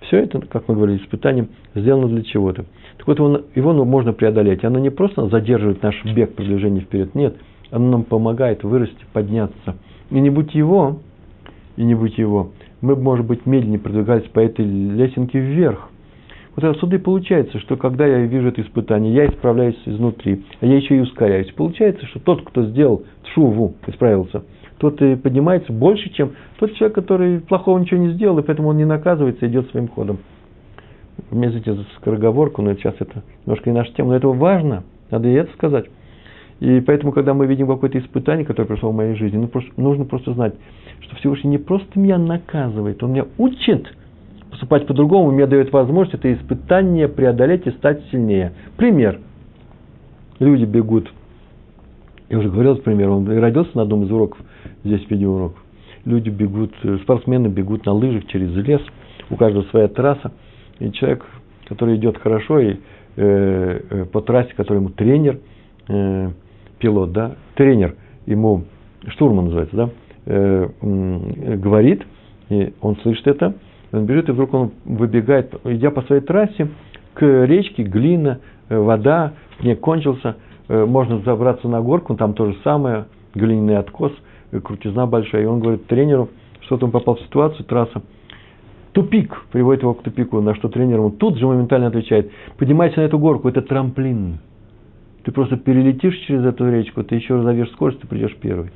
[0.00, 2.64] все это, как мы говорили, испытание сделано для чего-то.
[2.96, 4.64] Так вот, его, его ну, можно преодолеть.
[4.64, 7.36] Оно не просто задерживает наш бег продвижения вперед, нет.
[7.70, 9.76] Оно нам помогает вырасти, подняться.
[10.10, 11.00] И не будь его,
[11.76, 15.88] и не будь его, мы бы, может быть, медленнее продвигались по этой лесенке вверх.
[16.54, 20.76] Вот отсюда и получается, что когда я вижу это испытание, я исправляюсь изнутри, а я
[20.76, 21.50] еще и ускоряюсь.
[21.52, 24.42] Получается, что тот, кто сделал шуву, исправился,
[24.76, 28.76] тот и поднимается больше, чем тот человек, который плохого ничего не сделал, и поэтому он
[28.76, 30.18] не наказывается, идет своим ходом.
[31.30, 35.32] Извините за скороговорку, но сейчас это немножко и наша тема, но это важно, надо и
[35.32, 35.86] это сказать.
[36.60, 40.04] И поэтому, когда мы видим какое-то испытание, которое пришло в моей жизни, ну, просто, нужно
[40.04, 40.54] просто знать,
[41.00, 43.90] что Всевышний не просто меня наказывает, он меня учит–
[44.62, 48.52] поступать по-другому, мне дает возможность это испытание преодолеть и стать сильнее.
[48.76, 49.18] Пример.
[50.38, 51.12] Люди бегут.
[52.28, 54.38] Я уже говорил этот пример, он родился на одном из уроков,
[54.84, 55.58] здесь видеоуроков.
[56.04, 56.72] Люди бегут,
[57.02, 58.80] спортсмены бегут на лыжах через лес,
[59.30, 60.32] у каждого своя трасса.
[60.78, 61.26] И человек,
[61.66, 62.76] который идет хорошо, и
[63.16, 65.40] э, э, по трассе, который ему тренер,
[65.88, 66.30] э,
[66.78, 67.96] пилот, да, тренер,
[68.26, 68.64] ему,
[69.08, 69.90] штурман называется, да,
[70.26, 72.02] э, э, говорит,
[72.48, 73.54] и он слышит это,
[73.92, 76.68] он бежит, и вдруг он выбегает, идя по своей трассе,
[77.14, 80.36] к речке, глина, э, вода, снег кончился,
[80.68, 84.12] э, можно забраться на горку, там то же самое, глиняный откос,
[84.50, 85.42] э, крутизна большая.
[85.42, 88.02] И он говорит тренеру, что-то он попал в ситуацию, трасса,
[88.92, 93.04] тупик, приводит его к тупику, на что тренер ему тут же моментально отвечает, поднимайся на
[93.04, 94.38] эту горку, это трамплин.
[95.24, 98.70] Ты просто перелетишь через эту речку, ты еще разовьешь скорость, ты придешь первый.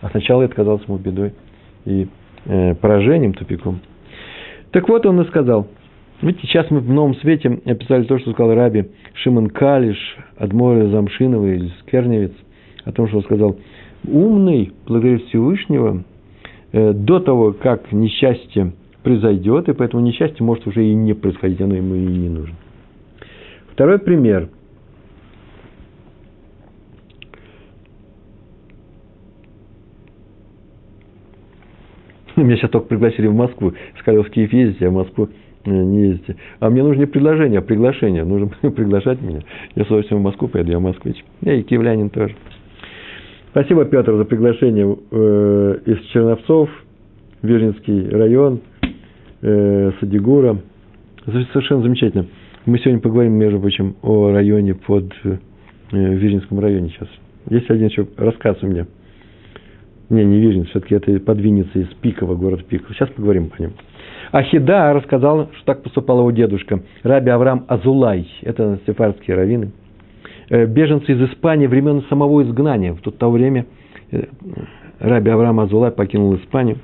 [0.00, 1.34] А сначала это казалось ему бедой
[1.84, 2.08] и
[2.46, 3.80] э, поражением, тупиком.
[4.74, 5.68] Так вот он и сказал.
[6.20, 11.46] Видите, сейчас мы в новом свете описали то, что сказал Раби Шимон Калиш, Адморе Замшинова
[11.46, 12.32] или Скерневец,
[12.84, 13.56] о том, что он сказал,
[14.04, 16.02] умный, благодаря Всевышнего,
[16.72, 18.72] э, до того, как несчастье
[19.04, 22.56] произойдет, и поэтому несчастье может уже и не происходить, оно ему и не нужно.
[23.70, 24.48] Второй пример.
[32.36, 33.72] Меня сейчас только пригласили в Москву.
[34.00, 35.28] Сказали, в Киев ездите, а в Москву
[35.64, 36.36] э, не ездите.
[36.58, 38.24] А мне нужно не предложение, а приглашение.
[38.24, 39.40] Нужно приглашать меня.
[39.74, 41.24] Я с удовольствием в Москву поеду, я москвич.
[41.42, 42.34] Я и киевлянин тоже.
[43.50, 46.68] Спасибо, Петр, за приглашение э, из Черновцов,
[47.42, 48.60] Вирнинский район,
[49.42, 50.58] э, Садигура.
[51.24, 52.26] Совершенно замечательно.
[52.66, 55.12] Мы сегодня поговорим, между прочим, о районе под
[55.92, 57.08] Вирнинском районе сейчас.
[57.48, 58.86] Есть один еще рассказ у меня–
[60.10, 62.94] не, не Вижин, все-таки это под Винницей из Пикова, город Пиков.
[62.94, 63.72] Сейчас поговорим по ним.
[64.32, 69.70] Ахида рассказал, что так поступал его дедушка, Раби Авраам Азулай, это сефардские раввины,
[70.50, 72.94] э, беженцы из Испании времен самого изгнания.
[72.94, 73.66] В то время
[74.10, 74.24] э,
[74.98, 76.78] Раби Авраам Азулай покинул Испанию.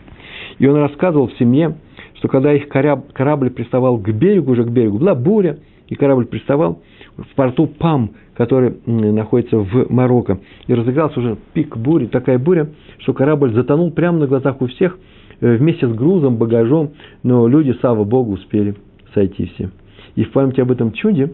[0.59, 1.75] И он рассказывал в семье,
[2.15, 6.81] что когда их корабль приставал к берегу, уже к берегу, была буря, и корабль приставал
[7.21, 10.41] в порту Пам, который находится в Марокко.
[10.67, 14.99] И разыгрался уже пик бури, такая буря, что корабль затонул прямо на глазах у всех,
[15.41, 16.91] э, вместе с грузом, багажом,
[17.23, 18.75] но люди, слава Богу, успели
[19.15, 19.71] сойти все.
[20.15, 21.33] И в память об этом чуде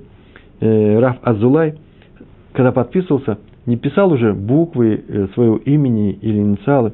[0.61, 1.75] э, Раф Азулай,
[2.53, 6.92] когда подписывался, не писал уже буквы э, своего имени или инициалы,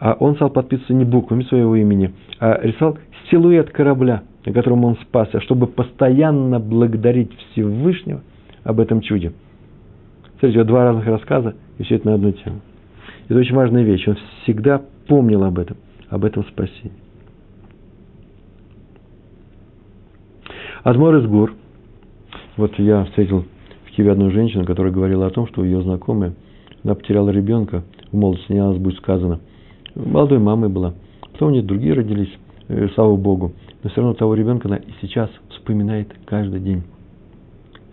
[0.00, 2.98] а он стал подписываться не буквами своего имени, а рисовал
[3.30, 8.22] силуэт корабля, на котором он спасся, чтобы постоянно благодарить Всевышнего
[8.62, 9.32] об этом чуде.
[10.38, 12.60] Смотрите, два разных рассказа, и все это на одну тему.
[13.28, 14.06] Это очень важная вещь.
[14.06, 15.76] Он всегда помнил об этом,
[16.10, 16.92] об этом спасении.
[20.82, 21.54] Адмор из Гур.
[22.58, 23.46] Вот я встретил
[23.86, 26.34] в Киеве одну женщину, которая говорила о том, что ее знакомая,
[26.84, 29.40] она потеряла ребенка, в молодости не нас будет сказано.
[29.94, 30.92] Молодой мамой была.
[31.32, 32.32] Потом у нее другие родились,
[32.94, 33.52] слава Богу.
[33.82, 36.82] Но все равно того ребенка она и сейчас вспоминает каждый день.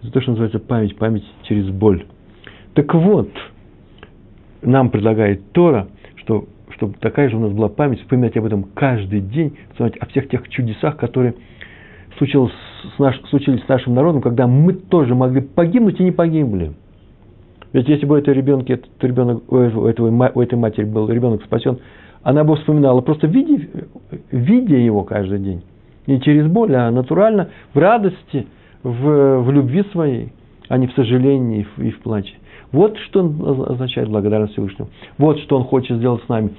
[0.01, 2.05] Это то, что называется память, память через боль.
[2.73, 3.29] Так вот,
[4.61, 9.21] нам предлагает Тора, что, чтобы такая же у нас была память, вспоминать об этом каждый
[9.21, 11.35] день, вспоминать о всех тех чудесах, которые
[12.17, 12.53] случилось
[12.95, 16.73] с наш, случились с нашим народом, когда мы тоже могли погибнуть и не погибли.
[17.73, 21.43] Ведь если бы у этой ребенка, этот ребенок, у, этого, у этой матери был ребенок
[21.43, 21.79] спасен,
[22.23, 23.67] она бы вспоминала, просто видя,
[24.31, 25.61] видя его каждый день.
[26.07, 28.47] Не через боль, а натурально, в радости,
[28.83, 30.33] в, в любви своей,
[30.67, 32.33] а не в сожалении и в, плаче.
[32.71, 33.19] Вот что
[33.67, 34.89] означает благодарность Всевышнему.
[35.17, 36.51] Вот что он хочет сделать с нами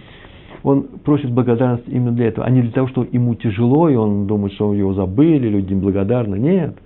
[0.63, 4.27] он просит благодарность именно для этого, а не для того, что ему тяжело, и он
[4.27, 6.37] думает, что его забыли, люди неблагодарны.
[6.37, 6.77] Нет.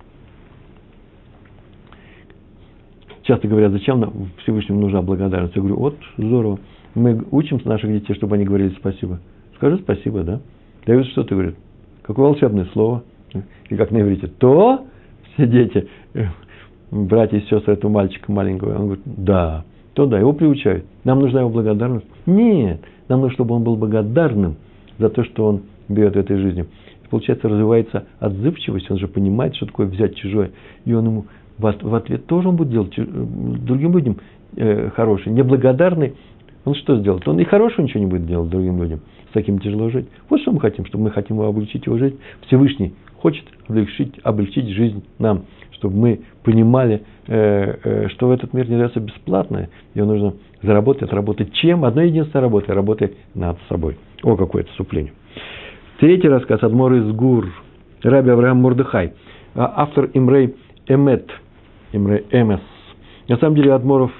[3.27, 5.57] Часто говорят, зачем Всевышнему нужна благодарность?
[5.57, 6.61] Я говорю, вот, здорово.
[6.95, 9.19] Мы учим наших детей, чтобы они говорили спасибо.
[9.57, 10.41] Скажи спасибо, да?
[10.87, 11.57] Дают что ты говорит?
[12.03, 13.03] Какое волшебное слово.
[13.69, 14.29] И как на иврите.
[14.29, 14.87] То
[15.35, 15.89] все дети,
[16.93, 20.85] братья и сестры этого мальчика маленького, он говорит, да, то да, его приучают.
[21.03, 22.07] Нам нужна его благодарность.
[22.27, 24.55] Нет, нам нужно, чтобы он был благодарным
[24.99, 26.62] за то, что он берет в этой жизни.
[27.05, 30.53] И получается, развивается отзывчивость, он же понимает, что такое взять чужое.
[30.85, 31.25] И он ему
[31.59, 34.19] в ответ тоже он будет делать э, другим людям
[34.57, 35.33] э, хороший.
[35.33, 36.14] Неблагодарный,
[36.64, 37.27] он что сделает?
[37.29, 39.01] Он и хорошего ничего не будет делать другим людям.
[39.31, 40.07] С таким тяжело жить.
[40.29, 42.16] Вот что мы хотим, чтобы мы хотим облегчить его жить.
[42.47, 48.77] Всевышний хочет облегчить, облегчить жизнь нам, чтобы мы понимали, э, что в этот мир не
[48.77, 51.85] дается бесплатно, его нужно заработать, отработать чем?
[51.85, 53.97] Одной единственной работой, работой над собой.
[54.23, 55.12] О, какое отступление.
[55.99, 57.49] Третий рассказ Адмор из Гур,
[58.03, 59.14] Раби Авраам Мурдыхай,
[59.55, 60.55] а, автор Имрей
[60.87, 61.31] Эмет,
[61.96, 62.61] Имрей Эмес.
[63.28, 64.12] На самом деле Адморов,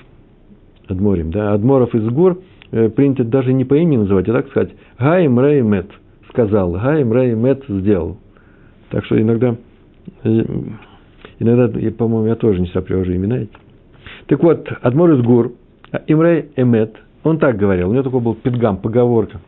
[0.89, 2.41] Адморим, да, Адморов из Гур
[2.73, 5.91] э, принято даже не по имени называть, а так сказать, Га Имрей Эмет
[6.29, 8.19] сказал, Га Имрей Эмет сделал.
[8.91, 9.57] Так что иногда,
[10.25, 10.45] э,
[11.39, 13.53] иногда, по-моему, я тоже не сопряжу имена эти.
[14.27, 15.53] Так вот, Адмор из Гур–
[15.93, 19.41] а Имрей Эмет, он так говорил, у него такой был пидгам, поговорка.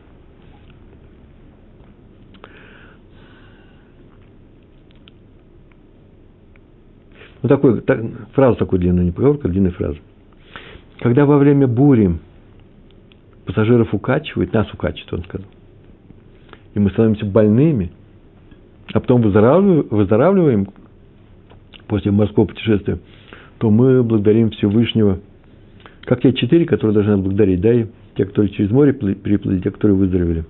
[7.41, 8.01] Вот такой, так,
[8.33, 9.97] фраза такой длинная, не поговорка, а длинная фраза.
[10.99, 12.17] Когда во время бури
[13.45, 15.47] пассажиров укачивает, нас укачивает, он сказал,
[16.73, 17.91] и мы становимся больными,
[18.93, 20.67] а потом выздоравливаем, выздоравливаем
[21.87, 22.99] после морского путешествия,
[23.59, 25.19] то мы благодарим Всевышнего
[26.09, 29.95] как те четыре, которые должны благодарить, да, и те, которые через море переплыли, те, которые
[29.95, 30.43] выздоровели.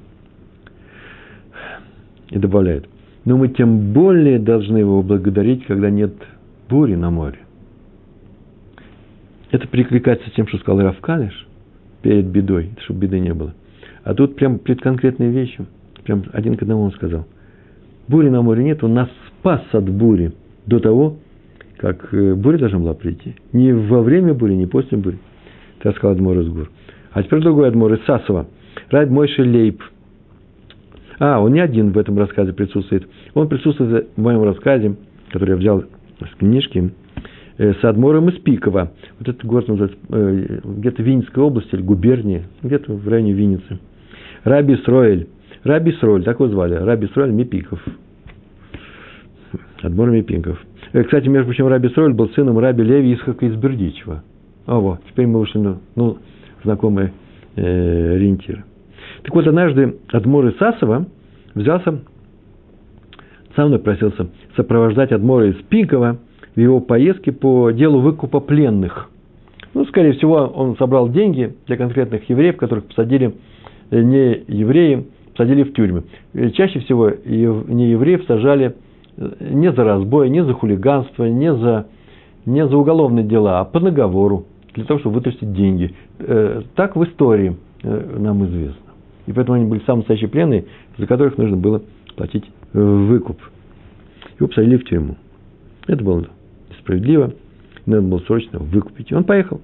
[2.30, 2.88] И добавляет.
[3.26, 6.14] Но мы тем более должны его благодарить, когда нет
[6.70, 7.40] бури на море.
[9.52, 11.48] Это перекликается с тем, что сказал Равкалиш
[12.02, 13.54] перед бедой, чтобы беды не было.
[14.04, 15.66] А тут прям перед конкретной вещью,
[16.04, 17.26] прям один к одному он сказал.
[18.08, 20.34] Бури на море нет, он нас спас от бури
[20.66, 21.18] до того,
[21.78, 23.36] как э, буря должна была прийти.
[23.54, 25.18] Не во время бури, не после бури.
[25.82, 26.70] Так сказал Адмор из Гур.
[27.12, 28.48] А теперь другой Адмор из Сасова.
[28.90, 29.82] Райд Мойши Лейб.
[31.20, 33.08] А, он не один в этом рассказе присутствует.
[33.34, 34.96] Он присутствует в моем рассказе,
[35.32, 35.84] который я взял
[36.26, 36.92] с книжки,
[37.58, 38.92] э, с Адмором из Пикова.
[39.20, 43.80] Вот этот город называется э, где-то Винницкой области или губернии, где-то в районе Винницы.
[44.44, 45.28] Раби Сроэль.
[45.64, 46.76] Раби Сроэль, так его звали.
[46.76, 47.84] Раби Сроэль Мипиков.
[49.82, 50.60] Адмор Мипиков.
[50.94, 54.24] Э, кстати, между прочим, Раби Сроэль был сыном Раби Леви Исхака из Бердичева.
[54.66, 56.18] А вот, теперь мы вышли на ну,
[56.64, 57.12] знакомые
[57.56, 58.64] э, ориентиры.
[59.24, 61.08] Так вот, однажды Адмор из Сасова
[61.56, 62.00] взялся,
[63.60, 66.18] сам просился сопровождать Адмора из Пинкова
[66.56, 69.10] в его поездке по делу выкупа пленных.
[69.74, 73.36] Ну, скорее всего, он собрал деньги для конкретных евреев, которых посадили
[73.92, 76.04] э, не евреи, посадили в тюрьмы.
[76.34, 78.76] Э, чаще всего не евреев сажали
[79.18, 81.88] э, не за разбой, не за хулиганство, не за,
[82.46, 85.94] не за уголовные дела, а по наговору для того, чтобы вытрясти деньги.
[86.76, 88.94] Так в истории нам известно.
[89.28, 90.66] И поэтому они были самые настоящие пленные,
[90.98, 91.82] за которых нужно было
[92.16, 93.40] платить выкуп.
[94.38, 95.18] Его посадили в тюрьму.
[95.88, 96.28] Это было
[96.70, 97.34] несправедливо.
[97.86, 99.12] Надо было срочно выкупить.
[99.12, 99.62] Он поехал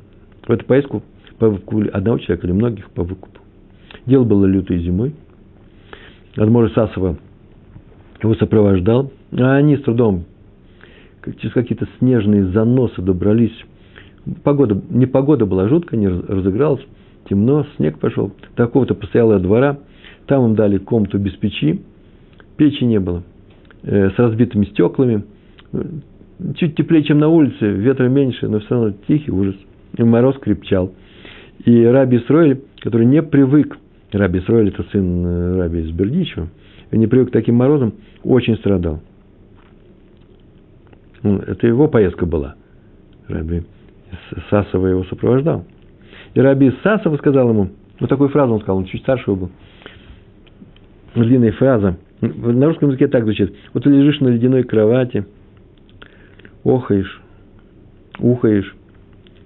[0.48, 1.04] в эту поездку
[1.38, 3.39] по выкупу одного человека или многих по выкупу.
[4.06, 5.13] Дело было лютой зимой.
[6.36, 7.18] Адмор Сасова
[8.22, 10.26] его сопровождал, а они с трудом
[11.34, 13.56] через какие-то снежные заносы добрались.
[14.44, 16.86] Погода, не погода была жуткая, не разыгралась,
[17.30, 18.32] темно, снег пошел.
[18.56, 19.80] Такого-то постоялого двора,
[20.28, 21.82] там им дали комнату без печи,
[22.58, 23.24] печи не было,
[23.84, 25.24] э, с разбитыми стеклами,
[26.56, 29.56] чуть теплее, чем на улице, ветра меньше, но все равно тихий ужас.
[29.98, 30.94] И мороз крепчал.
[31.65, 33.78] И Раби Исроэль, который не привык,
[34.12, 36.48] Раби Исроэль– это сын э, Раби из Бердичева,
[36.91, 39.02] не привык к таким морозам, очень страдал.
[41.24, 42.56] Ну, это его поездка была.
[43.28, 43.63] Раби
[44.50, 45.65] Сасова его сопровождал.
[46.34, 49.52] И Раби Сасова сказал ему, вот такую фразу он сказал, он чуть старше его был,
[51.15, 55.26] длинная фраза, на русском языке так звучит, вот ты лежишь на ледяной кровати,
[56.64, 57.22] охаешь,
[58.20, 58.76] ухаешь,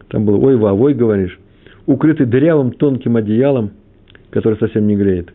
[0.09, 1.37] там было ой вовой говоришь,
[1.85, 3.71] укрытый дырявым тонким одеялом,
[4.29, 5.33] который совсем не греет.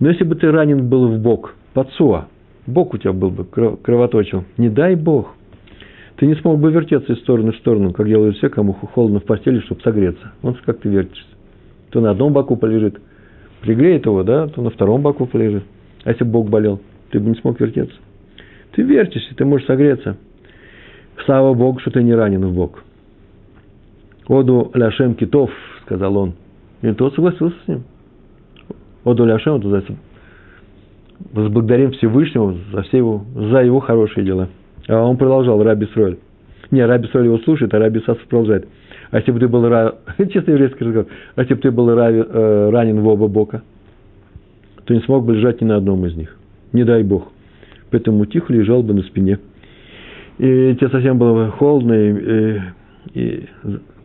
[0.00, 2.28] Но если бы ты ранен был в бок, подсуа,
[2.66, 5.34] бок у тебя был бы, кровоточил, не дай бог,
[6.16, 9.24] ты не смог бы вертеться из стороны в сторону, как делают все, кому холодно в
[9.24, 10.32] постели, чтобы согреться.
[10.42, 11.26] Вот как ты вертишься.
[11.90, 12.96] То на одном боку полежит,
[13.60, 15.64] пригреет его, да, то на втором боку полежит.
[16.04, 17.96] А если бок болел, ты бы не смог вертеться.
[18.72, 20.16] Ты вертишься, ты можешь согреться.
[21.24, 22.82] Слава Богу, что ты не ранен в бок.
[24.26, 25.50] Оду ляшем китов,
[25.82, 26.34] сказал он.
[26.80, 27.84] И тот согласился с ним.
[29.04, 29.96] Оду ляшем, это называется,
[31.32, 34.48] возблагодарим Всевышнего за, все его, за его хорошие дела.
[34.88, 36.18] А он продолжал, Раби Сроль.
[36.70, 38.66] Не, Раби Сроль его слушает, а Раби Сасов продолжает.
[39.10, 39.62] А если бы ты был,
[40.30, 43.62] чисто еврейский разговор, а если бы ты был э, ранен в оба бока,
[44.92, 46.36] то не смог бы лежать ни на одном из них.
[46.72, 47.28] Не дай Бог.
[47.90, 49.38] Поэтому тихо лежал бы на спине.
[50.38, 52.60] И тебе совсем было бы холодно, и,
[53.14, 53.48] и, и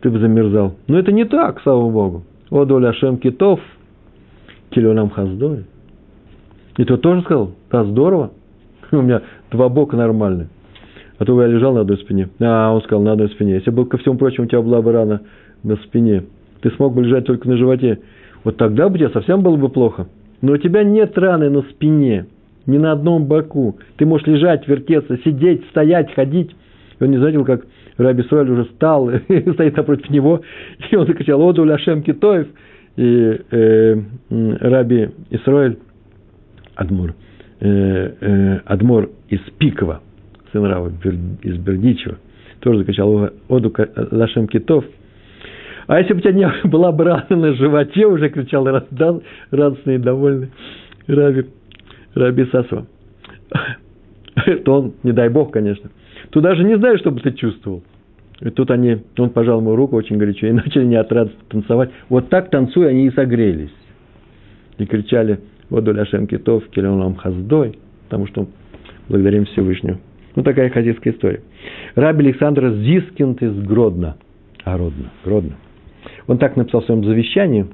[0.00, 0.76] ты бы замерзал.
[0.86, 2.24] Но это не так, слава Богу.
[2.50, 3.60] О, доля Шем Китов,
[4.70, 5.64] килионам хаздой.
[6.78, 8.30] И тот тоже сказал, да, здорово.
[8.92, 10.48] У меня два бока нормальные.
[11.18, 12.30] А то я лежал на одной спине.
[12.40, 13.54] А, он сказал, на одной спине.
[13.54, 15.20] Если бы, ко всему прочему, у тебя была бы рана
[15.62, 16.24] на спине,
[16.62, 18.00] ты смог бы лежать только на животе.
[18.44, 20.06] Вот тогда бы тебе совсем было бы плохо.
[20.40, 22.26] Но у тебя нет раны на спине,
[22.66, 23.78] ни на одном боку.
[23.96, 26.54] Ты можешь лежать, вертеться, сидеть, стоять, ходить.
[26.98, 27.64] И он не заметил, как
[27.96, 30.42] Раби Исраиль уже встал, и стоит напротив него,
[30.90, 32.46] и он закричал «Оду Ляшем Китоев!»
[32.96, 33.96] И э,
[34.30, 35.78] Раби Исраиль,
[36.74, 37.14] Адмур,
[37.60, 40.00] э, э, Адмур из Пикова,
[40.52, 40.92] сын Рава
[41.42, 42.18] из Бердичева,
[42.60, 43.72] тоже закричал «Оду
[44.10, 44.84] Лашем Китов!»
[45.88, 48.66] А если бы у тебя не была бы рана на животе, уже кричал
[49.50, 50.50] радостный и довольный
[51.08, 51.46] Раби,
[52.14, 52.86] Раби Сасова,
[54.64, 55.90] то он, не дай бог, конечно,
[56.30, 57.82] Тут даже не знаю, что бы ты чувствовал.
[58.40, 61.90] И тут они, он пожал мою руку очень горячо и начали не от радости танцевать.
[62.08, 63.72] Вот так танцуя, они и согрелись.
[64.76, 68.46] И кричали «Воду ляшем китов, келем хаздой», потому что
[69.08, 69.98] благодарим Всевышнего.
[70.36, 71.40] Ну, такая хазийская история.
[71.94, 74.16] Раби Александр Зискинд из Гродно.
[74.64, 75.56] А, Родно, Гродно.
[76.28, 77.66] Он так написал в своем завещании.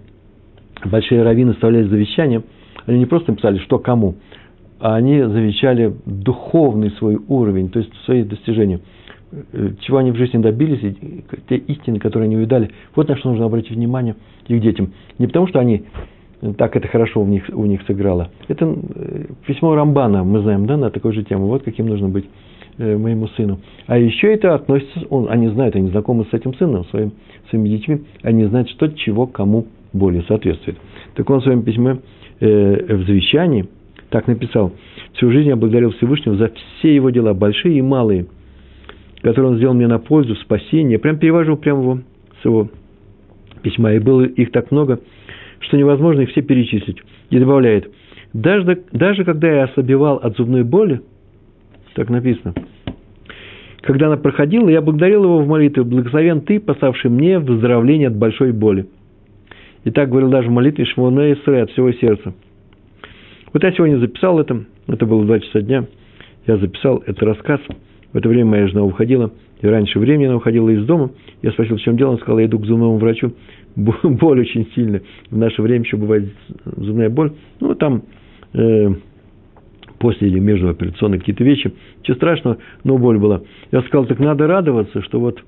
[0.87, 2.43] Большие раввины оставляли завещание.
[2.87, 4.15] Они не просто написали, что кому,
[4.81, 8.81] а они завещали духовный свой уровень, то есть свои достижения.
[9.53, 10.97] Э, чего они в жизни добились,
[11.49, 12.71] те истины, которые они увидали.
[12.95, 14.15] Вот на что нужно обратить внимание
[14.47, 14.93] их детям.
[15.19, 15.85] Не потому, что они
[16.59, 18.31] так это хорошо у них, у них сыграло.
[18.49, 21.47] Это э, письмо Рамбана, мы знаем, да, на такую же тему.
[21.47, 22.27] Вот каким нужно быть
[22.79, 23.61] моему сыну.
[23.87, 27.13] А еще это относится, он, они знают, они знакомы с этим сыном, своим,
[27.51, 30.79] своими детьми, они знают, что чего кому более соответствует.
[31.15, 31.99] Так он в своем письме
[32.41, 33.67] э, в завещании–
[34.15, 34.73] так написал.
[35.15, 38.27] Всю жизнь я благодарил Всевышнего за все его дела, большие и малые,
[39.23, 41.01] которые он сделал мне на пользу, спасение.
[41.01, 41.99] Прям перевожу прямо его,
[42.41, 42.71] с его
[43.63, 43.93] письма.
[43.95, 45.01] И было их так много,
[45.59, 46.99] что невозможно их все перечислить.
[47.31, 47.91] И добавляет,
[48.33, 51.01] даже, даже когда я ослабевал от зубной боли,
[51.95, 52.55] так написано,
[53.81, 58.53] когда она проходила, я благодарил его в молитве, благословен ты, поставший мне выздоровление от большой
[58.53, 58.87] боли.
[59.85, 62.33] И так говорил даже в молитве Шмона Исре от всего сердца.
[63.53, 65.85] Вот я сегодня записал это, это было 2 часа дня,
[66.47, 67.61] я записал этот рассказ.
[68.13, 71.11] В это время моя жена уходила, и раньше времени она уходила из дома.
[71.43, 73.33] Я спросил, в чем дело, она сказала, я иду к зубному врачу.
[73.77, 75.03] Боль очень сильная.
[75.31, 76.33] В наше время еще бывает
[76.65, 77.33] зубная боль.
[77.61, 78.03] Ну, там
[78.55, 78.95] э,
[80.05, 81.73] после или между операционной какие-то вещи.
[82.01, 83.41] Ничего страшного, но боль была.
[83.73, 85.41] Я сказал, так надо радоваться, что вот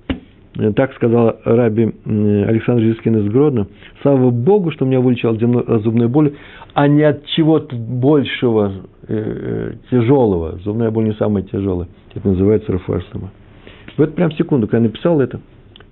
[0.59, 3.67] Э, так сказал раби Александр Жискин из Гродно.
[4.03, 6.35] Слава Богу, что меня вылечил от зубной боли,
[6.75, 8.73] а не от чего-то большего,
[9.09, 10.59] э, э, тяжелого.
[10.65, 11.89] Зубная боль не самая тяжелая.
[12.15, 13.31] Это называется рафуашсама.
[13.97, 15.41] В эту прям секунду, когда я написал это,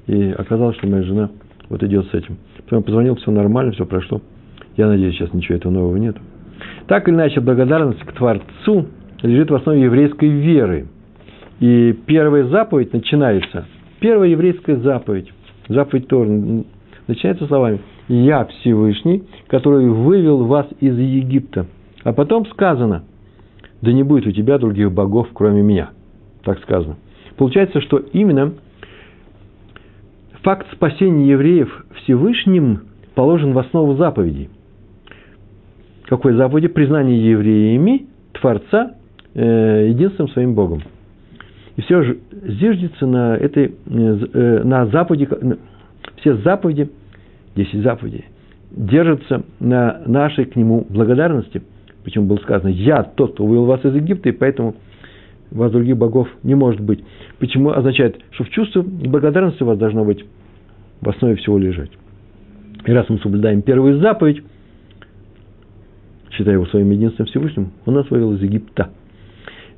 [0.07, 1.31] и оказалось, что моя жена
[1.69, 2.37] вот идет с этим.
[2.65, 4.21] Потом позвонил, все нормально, все прошло.
[4.77, 6.17] Я надеюсь, сейчас ничего этого нового нет.
[6.87, 8.87] Так или иначе, благодарность к Творцу,
[9.23, 10.87] лежит в основе еврейской веры.
[11.61, 13.67] И первая заповедь начинается,
[14.01, 15.33] первая еврейская заповедь,
[15.69, 16.27] заповедь Тор,
[17.07, 21.67] начинается словами «Я Всевышний, который вывел вас из Египта».
[22.03, 23.05] А потом сказано
[23.81, 25.91] «Да не будет у тебя других богов, кроме меня».
[26.43, 26.97] Так сказано.
[27.37, 28.53] Получается, что именно
[30.43, 32.83] факт спасения евреев Всевышним
[33.15, 34.51] положен в основу заповедей.
[36.07, 36.69] Какой заповеди?
[36.69, 38.93] Признание евреями Творца
[39.35, 40.83] э, единственным своим Богом.
[41.77, 45.29] И все же зиждется на этой, э, на заповеди,
[46.17, 46.91] все заповеди,
[47.57, 48.27] 10 заповедей,
[48.71, 51.63] держатся на нашей к нему благодарности.
[52.05, 54.75] Почему было сказано, я тот, кто вывел вас из Египта, и поэтому
[55.51, 57.03] у вас других богов не может быть.
[57.39, 60.25] Почему означает, что в чувстве благодарности у вас должно быть
[61.01, 61.91] в основе всего лежать.
[62.85, 64.43] И раз мы соблюдаем первую заповедь,
[66.37, 68.91] считая его своим единственным Всевышним, он нас вывел из Египта,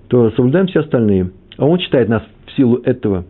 [0.09, 1.31] то соблюдаем все остальные.
[1.57, 3.25] А он считает нас в силу этого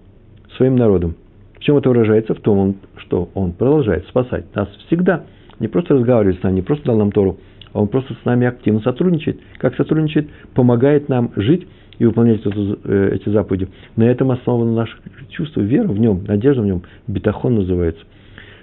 [0.57, 1.15] своим народом.
[1.55, 2.35] В чем это выражается?
[2.35, 5.25] В том, что он продолжает спасать нас всегда.
[5.59, 7.39] Не просто разговаривает с нами, не просто дал нам Тору,
[7.73, 9.41] а он просто с нами активно сотрудничает.
[9.59, 10.29] Как сотрудничает?
[10.55, 11.67] Помогает нам жить
[11.99, 13.69] и выполнять эту, э, эти заповеди.
[13.97, 14.97] На этом основано наше
[15.31, 18.03] чувство, вера в нем, надежда в нем, бетахон называется.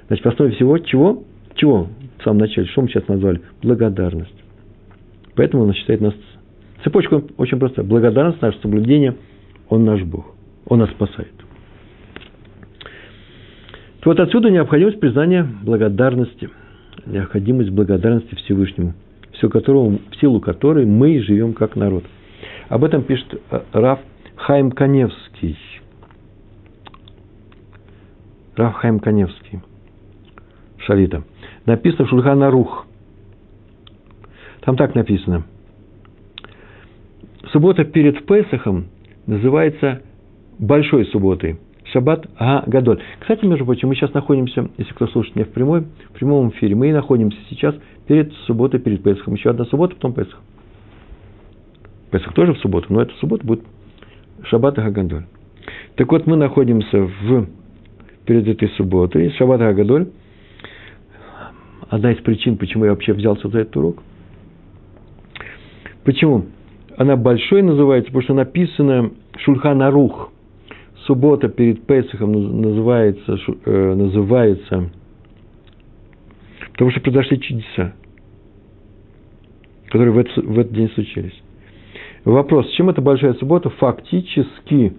[0.08, 1.24] Значит, в основе всего чего?
[1.56, 1.88] Чего
[2.20, 2.68] в самом начале?
[2.68, 3.42] Что мы сейчас назвали?
[3.64, 4.43] Благодарность.
[5.36, 6.14] Поэтому он считает нас...
[6.84, 7.86] Цепочка очень простая.
[7.86, 9.16] Благодарность, наше соблюдение,
[9.70, 10.26] он наш Бог.
[10.66, 11.32] Он нас спасает.
[14.06, 16.50] Вот отсюда необходимость признания благодарности.
[17.06, 18.94] Необходимость благодарности Всевышнему,
[19.34, 22.04] все которого, в силу которой мы живем как народ.
[22.70, 24.00] Об этом пишет э, Раф
[24.36, 25.58] Хайм Каневский.
[28.56, 29.62] Раф Хайм Каневский.
[30.80, 31.24] Шалита.
[31.66, 32.86] Написано в Шульхана Рух.
[34.66, 35.44] Там так написано.
[37.52, 38.88] Суббота перед Песохом
[39.28, 40.02] называется
[40.60, 41.58] Большой субботой.
[41.86, 43.02] Шаббат Га Гадоль.
[43.20, 46.76] Кстати, между прочим, мы сейчас находимся, если кто слушает меня в, прямой, в прямом эфире,
[46.76, 47.76] мы находимся сейчас
[48.08, 49.34] перед субботой, перед Песохом.
[49.34, 50.40] Еще одна суббота, потом Песох.
[52.12, 53.64] Песах тоже в субботу, но эта суббота будет
[54.44, 55.26] Шаббат Гадоль.
[55.96, 57.48] Так вот, мы находимся в,
[58.26, 60.10] перед этой субботой, Шаббат Гадоль.
[61.90, 64.04] Одна из причин, почему я вообще взялся за этот урок–
[66.04, 66.46] Почему?
[66.98, 70.32] Она большой называется, потому что написано Шульхан Арух.
[71.06, 74.90] Суббота перед Песохом называется, э, называется,
[76.72, 77.94] потому что произошли чудеса,
[79.88, 81.44] которые в этот, в этот день случились.
[82.24, 84.94] Вопрос, чем эта большая суббота фактически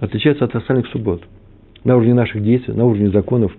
[0.00, 1.22] отличается от остальных суббот?
[1.82, 3.52] На уровне наших действий, на уровне законов.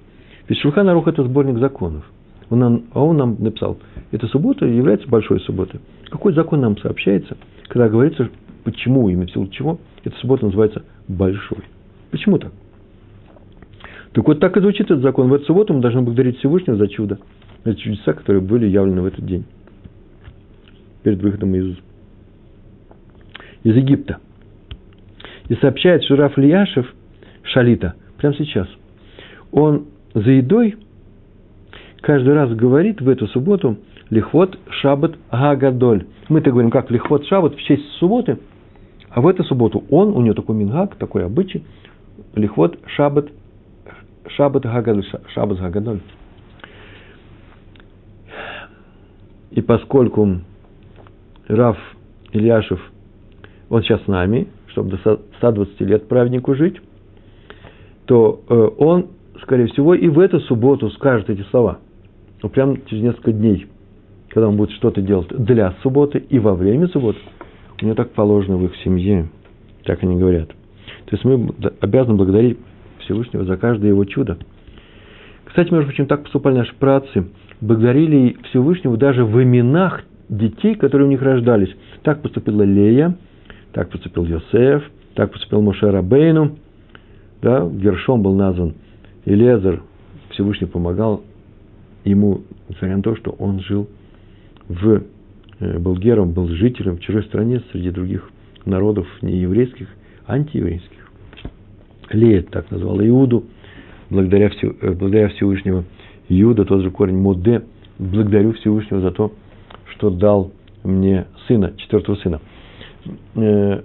[0.48, 2.06] Ведь Шульхан Арух– это сборник законов.
[2.50, 3.78] Он нам, а он нам написал,
[4.12, 5.80] эта суббота является большой субботой.
[6.10, 7.38] Какой закон нам сообщается,
[7.68, 8.30] когда говорится,
[8.64, 11.60] почему, именно в силу чего, эта суббота называется большой?
[12.12, 12.52] Почему так?
[14.14, 15.28] Так вот так и звучит этот закон.
[15.28, 17.20] В эту субботу мы должны благодарить Всевышнего за чудо,
[17.66, 19.44] за чудеса, которые были явлены в этот день,
[21.04, 21.76] перед выходом из,
[23.64, 24.20] из Египта.
[25.50, 26.94] И сообщает Шураф Лияшев,
[27.44, 28.68] Шалита, прямо сейчас,
[29.52, 30.76] он за едой
[32.06, 33.78] каждый раз говорит в эту субботу–
[34.10, 36.06] Лихвот Шаббат Гагадоль.
[36.30, 38.38] Мы-то говорим, как Лихвот Шаббат в честь субботы,
[39.10, 41.64] а в эту субботу он, у него такой мингак, такой обычай,
[42.36, 43.30] Лихвот Шаббат,
[44.28, 46.02] Шаббат Гагадоль, Шаббат Гагадоль.
[49.52, 50.42] И поскольку
[51.48, 51.78] Раф
[52.32, 52.80] Ильяшев,
[53.70, 56.80] он сейчас с нами, чтобы до 120 лет праведнику жить,
[58.06, 59.08] то э, он,
[59.42, 61.80] скорее всего, и в эту субботу скажет эти слова.
[62.42, 63.68] Ну, прямо через несколько дней
[64.36, 67.20] когда он будет что-то делать для субботы и во время субботы,
[67.82, 69.30] у него так положено в их семье,
[69.86, 70.50] так они говорят.
[70.50, 72.58] То есть мы обязаны благодарить
[73.00, 74.38] Всевышнего за каждое его чудо.
[75.46, 77.28] Кстати, между прочим, так поступали наши працы,
[77.62, 81.74] благодарили Всевышнего даже в именах детей, которые у них рождались.
[82.04, 83.18] Так поступила Лея,
[83.72, 84.84] так поступил Йосеф,
[85.14, 86.58] так поступил Моше Рабейну,
[87.42, 88.74] да, Гершом был назван
[89.24, 89.82] Елезер,
[90.32, 91.24] Всевышний помогал
[92.06, 93.90] ему, несмотря на то, что он жил
[94.70, 95.04] в,
[95.60, 98.30] э, был гером, был жителем в чужой стране среди других
[98.66, 99.88] народов не еврейских,
[100.28, 101.12] антиеврейских.
[102.12, 103.46] Лея так назвал Иуду,
[104.10, 105.84] благодаря, э, благодаря Всевышнего.
[106.30, 107.64] Иуда, тот же корень Моде,
[108.00, 109.34] благодарю Всевышнего за то,
[109.92, 110.52] что дал
[110.84, 112.42] мне сына, четвертого сына.
[113.36, 113.82] Э,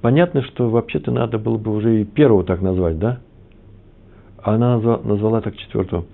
[0.00, 3.20] понятно, что вообще-то надо было бы уже и первого так назвать, да?
[4.38, 6.04] А она назвала, назвала так четвертого.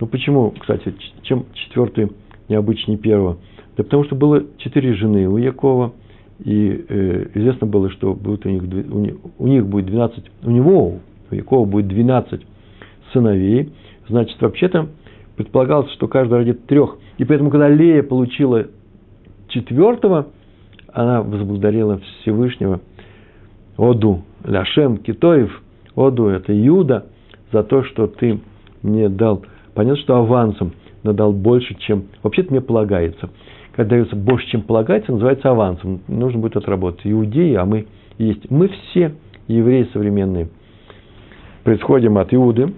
[0.00, 2.12] Ну почему, кстати, чем четвертый
[2.48, 3.38] необычнее первого?
[3.76, 5.92] Да потому что было четыре жены у Якова,
[6.44, 10.50] и э, известно было, что будет у, них, у, них, у них будет 12, у
[10.50, 10.98] него,
[11.30, 12.42] у Якова будет 12
[13.12, 13.72] сыновей,
[14.08, 14.88] значит, вообще-то
[15.36, 16.98] предполагалось, что каждый родит трех.
[17.18, 18.66] И поэтому, когда Лея получила
[19.48, 20.28] четвертого,
[20.92, 22.80] она возблагодарила Всевышнего
[23.76, 25.62] Оду, Ляшем, Китоев,
[25.94, 27.06] Оду– это Юда,
[27.52, 28.40] за то, что ты
[28.82, 29.44] мне дал.
[29.76, 30.72] Понятно, что авансом
[31.02, 33.28] надал больше, чем вообще-то мне полагается.
[33.72, 36.00] Когда дается больше, чем полагается, называется авансом.
[36.08, 37.02] Нужно будет отработать.
[37.04, 38.50] Иудеи, а мы есть.
[38.50, 39.12] Мы все
[39.48, 40.48] евреи современные.
[41.62, 42.72] Происходим от Иуды,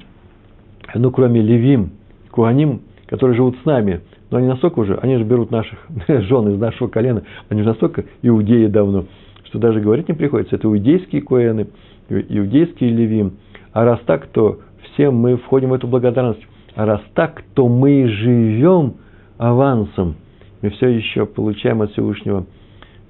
[0.93, 1.93] ну, кроме Левим,
[2.33, 4.01] Куаним, которые живут с нами,
[4.33, 5.79] но они настолько уже, они же берут наших
[6.09, 9.05] жен из нашего колена, они же настолько иудеи давно,
[9.45, 10.57] что даже говорить не приходится.
[10.57, 11.69] Это иудейские коэны,
[12.09, 13.35] иудейские левим.
[13.73, 16.41] А раз так, то все мы входим в эту благодарность.
[16.79, 18.99] Раз так, то мы живем
[19.37, 20.15] авансом.
[20.63, 22.47] Мы все еще получаем от Всевышнего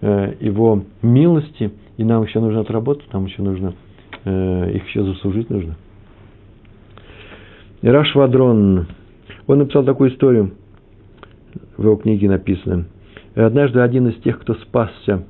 [0.01, 3.75] э, его милости, и нам еще нужно отработать, нам еще нужно,
[4.25, 5.77] э, их еще заслужить нужно.
[7.83, 8.87] Раш Вадрон,
[9.47, 10.53] он написал такую историю,
[11.77, 12.87] в его книге написано.
[13.35, 15.25] Однажды один из тех, кто спасся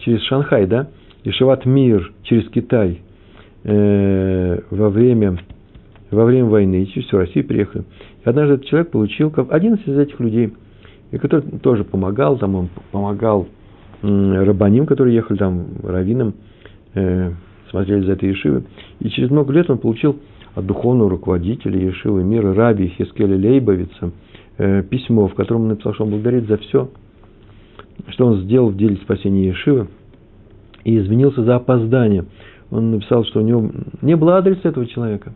[0.00, 0.88] через Шанхай, да,
[1.24, 3.00] и Шават Мир через Китай
[3.64, 5.38] э, во время
[6.10, 7.84] во время войны, через всю Россию приехали.
[8.24, 10.52] И однажды этот человек получил, один из этих людей,
[11.10, 13.46] и который тоже помогал, там он помогал
[14.02, 16.34] рабаним, которые ехали там, раввинам,
[16.94, 17.32] э,
[17.70, 18.64] смотрели за этой Ешивы.
[19.00, 20.16] И через много лет он получил
[20.54, 24.10] от духовного руководителя Ешивы мира, Раби Хискеля Лейбовица,
[24.58, 26.90] э, письмо, в котором он написал, что он благодарит за все,
[28.08, 29.88] что он сделал в деле спасения Ешивы,
[30.84, 32.24] и извинился за опоздание.
[32.70, 35.34] Он написал, что у него не было адреса этого человека.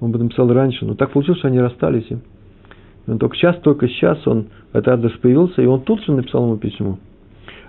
[0.00, 2.06] Он бы написал раньше, но так получилось, что они расстались.
[2.10, 6.44] И он только сейчас, только сейчас он, этот адрес появился, и он тут же написал
[6.44, 6.98] ему письмо.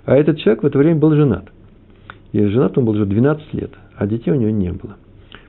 [0.04, 1.44] А этот человек в это время был женат.
[2.32, 4.96] И женат он был уже 12 лет, а детей у него не было.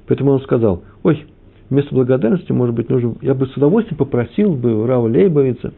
[0.08, 1.26] Поэтому он сказал, ой,
[1.70, 5.74] вместо благодарности, может быть, нужно, я бы с удовольствием попросил бы у Рава Лейбовица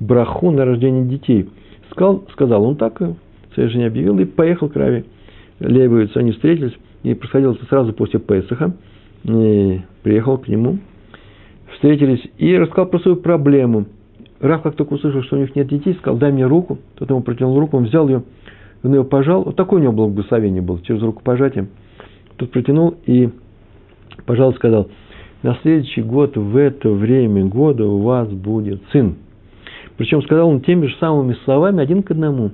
[0.00, 1.48] браху на рождение детей.
[1.90, 3.00] Сказал, сказал он так,
[3.54, 5.04] своей жене объявил, и поехал к Раве
[5.60, 6.18] Лейбовицу.
[6.18, 8.74] Они встретились, и происходило это сразу после Песаха.
[9.26, 10.78] И приехал к нему,
[11.74, 13.86] встретились и рассказал про свою проблему.
[14.40, 16.78] Рав как только услышал, что у них нет детей, сказал, дай мне руку.
[16.94, 18.22] Тот ему протянул руку, он взял ее,
[18.84, 19.42] он ее пожал.
[19.42, 21.68] Вот такое у него благословение было, через рукопожатие.
[22.36, 23.30] Тут протянул и
[24.26, 24.88] пожал, сказал,
[25.42, 29.16] на следующий год в это время года у вас будет сын.
[29.96, 32.52] Причем сказал он теми же самыми словами, один к одному,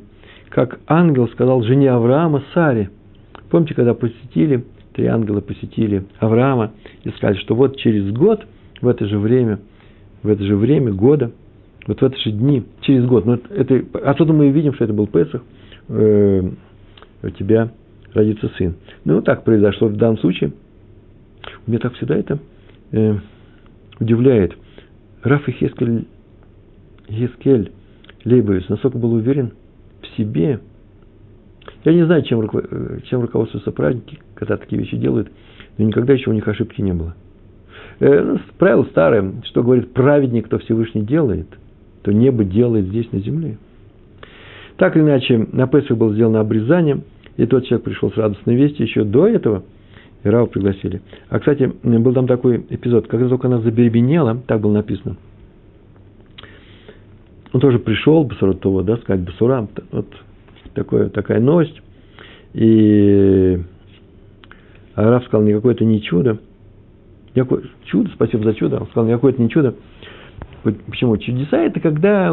[0.48, 2.90] как ангел сказал жене Авраама Саре.
[3.50, 6.72] Помните, когда посетили, три ангела посетили Авраама
[7.04, 8.44] и сказали, что вот через год,
[8.80, 9.60] в это же время,
[10.22, 11.32] в это же время года,
[11.86, 15.06] вот в эти же дни, через год, ну, это, отсюда мы видим, что это был
[15.06, 15.42] Песах,
[15.88, 16.50] э,
[17.22, 17.70] у тебя
[18.14, 18.74] родится сын.
[19.04, 20.52] Ну, так произошло в данном случае.
[21.66, 22.38] Меня так всегда это
[22.92, 23.16] э,
[23.98, 24.56] удивляет.
[25.22, 26.06] Раф и Хескель,
[27.08, 27.72] Хескель
[28.24, 29.52] Лейбовец настолько был уверен
[30.02, 30.60] в себе.
[31.84, 35.30] Я не знаю, чем, э, чем руководствуются праздники, когда такие вещи делают,
[35.78, 37.14] но никогда еще у них ошибки не было.
[38.00, 41.48] Э, ну, правило старое, что говорит праведник, кто Всевышний делает–
[42.02, 43.58] то небо делает здесь на земле.
[44.76, 47.00] Так или иначе, на Песах было сделано обрезание,
[47.36, 49.64] и тот человек пришел с радостной вестью еще до этого,
[50.24, 51.02] и Рау пригласили.
[51.28, 55.16] А, кстати, был там такой эпизод, когда только она заберебенела, так было написано,
[57.52, 60.06] он тоже пришел, Басура Това, да, сказать Басура, вот
[60.74, 61.80] такое, такая новость,
[62.54, 63.60] и
[64.94, 66.38] Араб сказал, никакое это не чудо,
[67.34, 69.74] никакое чудо, спасибо за чудо, он сказал, никакое это не чудо,
[70.62, 71.16] Почему?
[71.16, 72.32] Чудеса– это когда,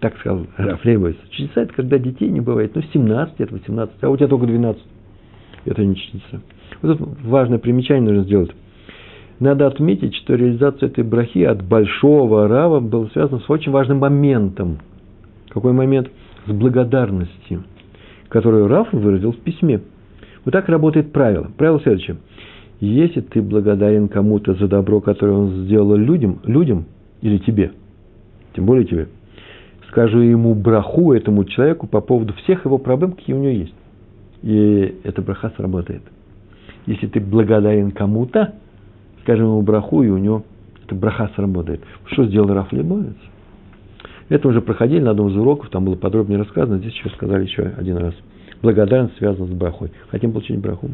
[0.00, 4.08] так сказал Раф Лейбовец, чудеса– это когда детей не бывает, ну, 17 лет, 18, а
[4.08, 4.82] у тебя только 12.
[5.66, 6.40] Это не чудеса.
[6.80, 8.50] Вот тут важное примечание нужно сделать.
[9.40, 14.78] Надо отметить, что реализация этой брахи от большого рава была связана с очень важным моментом.
[15.50, 16.10] Какой момент?
[16.46, 17.64] С благодарностью,
[18.28, 19.80] которую Раф выразил в письме.
[20.44, 21.50] Вот так работает правило.
[21.56, 22.16] Правило следующее.
[22.80, 26.86] Если ты благодарен кому-то за добро, которое он сделал людям, людям–
[27.22, 27.72] или тебе,
[28.54, 29.08] тем более тебе,
[29.88, 33.74] скажу ему браху, этому человеку, по поводу всех его проблем, какие у него есть.
[34.42, 36.02] И эта браха сработает.
[36.86, 38.54] Если ты благодарен кому-то,
[39.22, 40.44] скажи ему браху, и у него
[40.84, 41.82] эта браха сработает.
[42.06, 43.16] Что сделал Раф Лебовец?
[44.30, 47.62] Это уже проходили на одном из уроков, там было подробнее рассказано, здесь еще сказали еще
[47.76, 48.14] один раз.
[48.62, 49.90] Благодарность связана с брахой.
[50.08, 50.88] Хотим получить браху.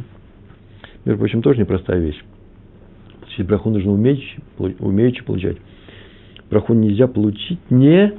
[1.04, 2.20] Между прочим, тоже непростая вещь.
[3.20, 4.24] Получить браху нужно уметь,
[4.58, 5.58] умеючи получать
[6.50, 8.12] браху нельзя получить, не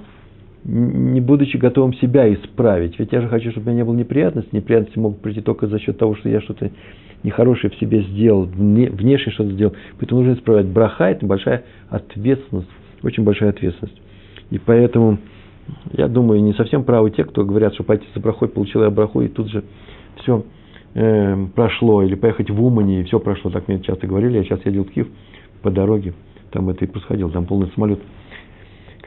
[0.64, 3.00] не будучи готовым себя исправить.
[3.00, 4.50] Ведь я же хочу, чтобы у меня не было неприятностей.
[4.52, 6.72] Неприятности могут прийти только за счет того, что я что-то
[7.24, 9.76] нехорошее в себе сделал, внешне что-то сделал.
[9.98, 10.66] Поэтому нужно исправлять.
[10.66, 12.68] Браха– это большая ответственность,
[13.02, 13.96] очень большая ответственность.
[14.50, 15.18] И поэтому,
[15.94, 19.22] я думаю, не совсем правы те, кто говорят, что пойти за брахой, получил я браху,
[19.22, 19.64] и тут же
[20.18, 20.44] все
[20.94, 22.04] э, прошло.
[22.04, 23.52] Или поехать в Умани, и все прошло.
[23.52, 24.38] Так мне часто говорили.
[24.38, 25.08] Я сейчас ездил в Киев
[25.62, 26.14] по дороге,
[26.52, 28.00] там это и происходило, там полный самолет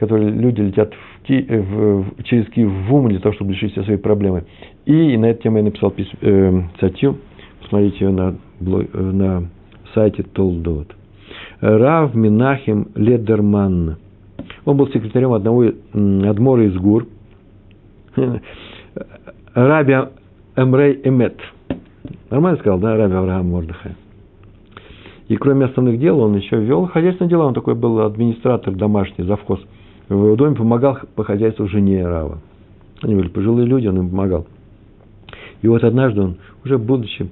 [0.01, 3.73] которые люди летят в Ки, э, в, через Киев в Умань для того, чтобы решить
[3.73, 4.45] все свои проблемы.
[4.87, 7.17] И на эту тему я написал письмо, э, статью,
[7.61, 9.47] посмотрите ее на, э, на
[9.93, 10.87] сайте Толдот.
[11.59, 13.97] Рав Минахим Ледерман.
[14.65, 17.07] Он был секретарем одного адмора из Гур.
[19.53, 19.95] Раби
[20.55, 21.37] Эмрей Эмет.
[22.29, 23.95] Нормально сказал, да, Раби Авраам Мордыхай.
[25.27, 27.45] И кроме основных дел, он еще вел хозяйственные дела.
[27.45, 29.61] Он такой был администратор домашний, завхоз
[30.09, 32.39] в его доме помогал по хозяйству жене Рава.
[33.01, 34.45] Они были пожилые люди, он им помогал.
[35.61, 37.29] И вот однажды он, уже будучи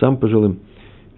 [0.00, 0.58] сам пожилым,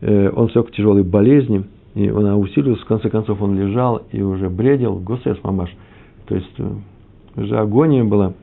[0.03, 1.65] э, он все к тяжелой болезни,
[1.95, 5.71] и она усилилась, в конце концов он лежал и уже бредил, госес мамаш,
[6.27, 6.71] то есть э,
[7.37, 8.35] уже агония была.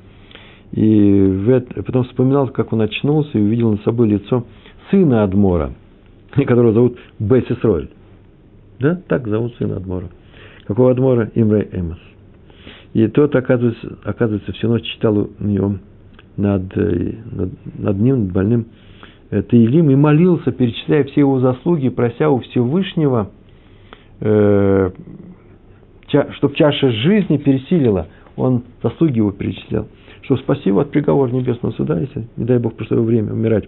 [0.72, 4.46] И в это, потом вспоминал, как он очнулся и увидел над собой лицо
[4.92, 5.74] сына Адмора,
[6.36, 7.90] которого зовут Бесисроль.
[8.80, 10.10] Да, так зовут сына Адмора.
[10.66, 11.32] Какого Адмора?
[11.34, 11.98] Имре Эмос.
[12.94, 15.76] И тот, оказывается, оказывается, всю ночь читал у него
[16.38, 18.66] над, э, над, над ним, над больным
[19.32, 23.32] э, Таилим, и молился, перечисляя все его заслуги, прося у Всевышнего,
[24.22, 24.92] э,
[26.08, 28.08] чтобы чаша жизни пересилила.
[28.36, 29.88] Он заслуги его перечислял.
[30.24, 33.66] Что спасибо от приговора небесного суда, если, не дай Бог, пришло время умирать.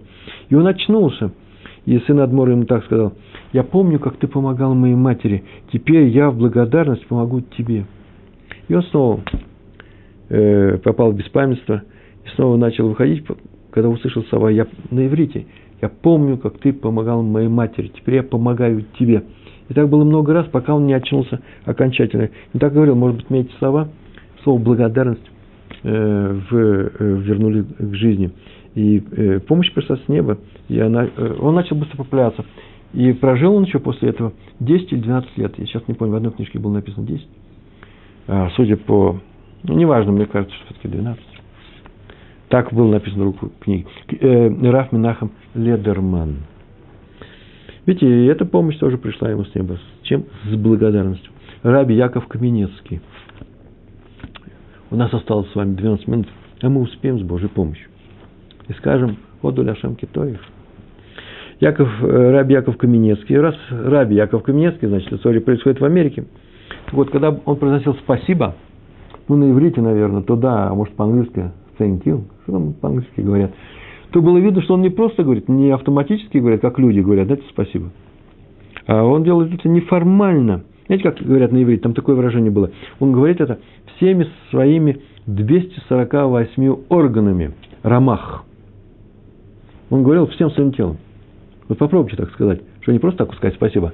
[0.49, 1.31] И он очнулся.
[1.85, 3.13] И сын Адмора ему так сказал,
[3.53, 7.85] я помню, как ты помогал моей матери, теперь я в благодарность помогу тебе.
[8.67, 9.21] И он снова
[10.29, 11.81] э, попал в беспамятство,
[12.23, 13.25] и снова начал выходить,
[13.71, 15.47] когда услышал слова я, на иврите.
[15.81, 19.23] Я помню, как ты помогал моей матери, теперь я помогаю тебе.
[19.71, 22.29] И так было много раз, пока он не очнулся окончательно.
[22.53, 23.87] И так говорил, может быть, мне эти слова,
[24.43, 25.31] слово благодарность
[25.83, 28.31] э, в, э, вернули к жизни.
[28.75, 32.43] И э, помощь пришла с неба, и она, э, он начал быстро популяться.
[32.93, 35.53] И прожил он еще после этого 10 или 12 лет.
[35.57, 37.25] Я сейчас не помню, в одной книжке было написано 10.
[38.27, 39.21] А, судя по...
[39.63, 41.23] Ну, неважно, мне кажется, что все-таки 12.
[42.49, 43.87] Так было написано в руку книги.
[44.19, 46.39] Э, Раф Минахам Ледерман.
[47.91, 49.77] Видите, эта помощь тоже пришла ему с неба.
[50.03, 50.23] Чем?
[50.45, 51.29] С благодарностью.
[51.61, 53.01] Раби Яков Каменецкий.
[54.89, 56.27] У нас осталось с вами 12 минут,
[56.61, 57.89] а мы успеем с Божьей помощью.
[58.69, 60.39] И скажем, Оду Ляшем Китоев.
[61.59, 63.37] Яков, э, Раби Яков Каменецкий.
[63.37, 66.25] Раз Раби Яков Каменецкий, значит, история происходит в Америке–
[66.91, 68.55] вот, когда он произносил «спасибо»,
[69.27, 73.51] ну, на иврите, наверное, то да, а может, по-английски «thank you», что там по-английски говорят,
[74.11, 77.43] то было видно, что он не просто говорит, не автоматически говорит, как люди говорят, дайте
[77.49, 77.91] спасибо.
[78.85, 80.63] А он делает это неформально.
[80.87, 82.71] Знаете, как говорят на иврите, там такое выражение было.
[82.99, 83.59] Он говорит это
[83.95, 87.53] всеми своими 248 органами,
[87.83, 88.43] рамах.
[89.89, 90.97] Он говорил всем своим телом.
[91.69, 93.93] Вот попробуйте так сказать, что не просто так сказать спасибо,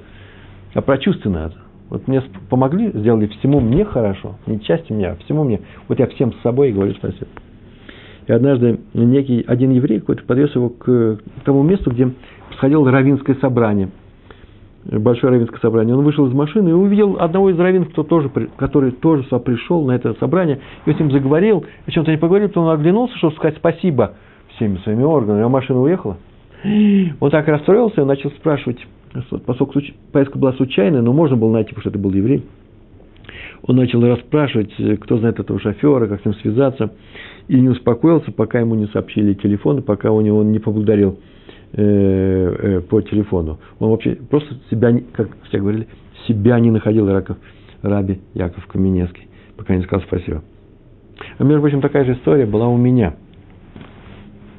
[0.74, 1.56] а прочувственно это.
[1.90, 5.60] Вот мне помогли, сделали всему мне хорошо, не части меня, а всему мне.
[5.86, 7.26] Вот я всем с собой говорю спасибо.
[8.28, 12.10] И однажды некий один еврей какой-то подвез его к тому месту, где
[12.48, 13.88] происходило равинское собрание.
[14.84, 15.96] Большое равинское собрание.
[15.96, 19.92] Он вышел из машины и увидел одного из раввинов, кто тоже, который тоже пришел на
[19.92, 20.60] это собрание.
[20.84, 24.14] И с ним заговорил, о чем-то не поговорил, потом он оглянулся, чтобы сказать спасибо
[24.56, 26.18] всеми своими органами, а машина уехала.
[27.20, 28.78] Он так расстроился и начал спрашивать,
[29.46, 29.80] поскольку
[30.12, 32.44] поездка была случайная, но можно было найти, потому что это был еврей.
[33.62, 36.90] Он начал расспрашивать, э, кто знает этого шофера, как с ним связаться,
[37.48, 41.18] и не успокоился, пока ему не сообщили телефон, пока у него он не поблагодарил
[41.72, 43.58] э, э, по телефону.
[43.78, 45.88] Он вообще просто себя, как все говорили,
[46.26, 47.36] себя не находил Раков,
[47.82, 50.42] Раби Яков Каменецкий, пока не сказал спасибо.
[51.38, 53.16] А между прочим, такая же история была у меня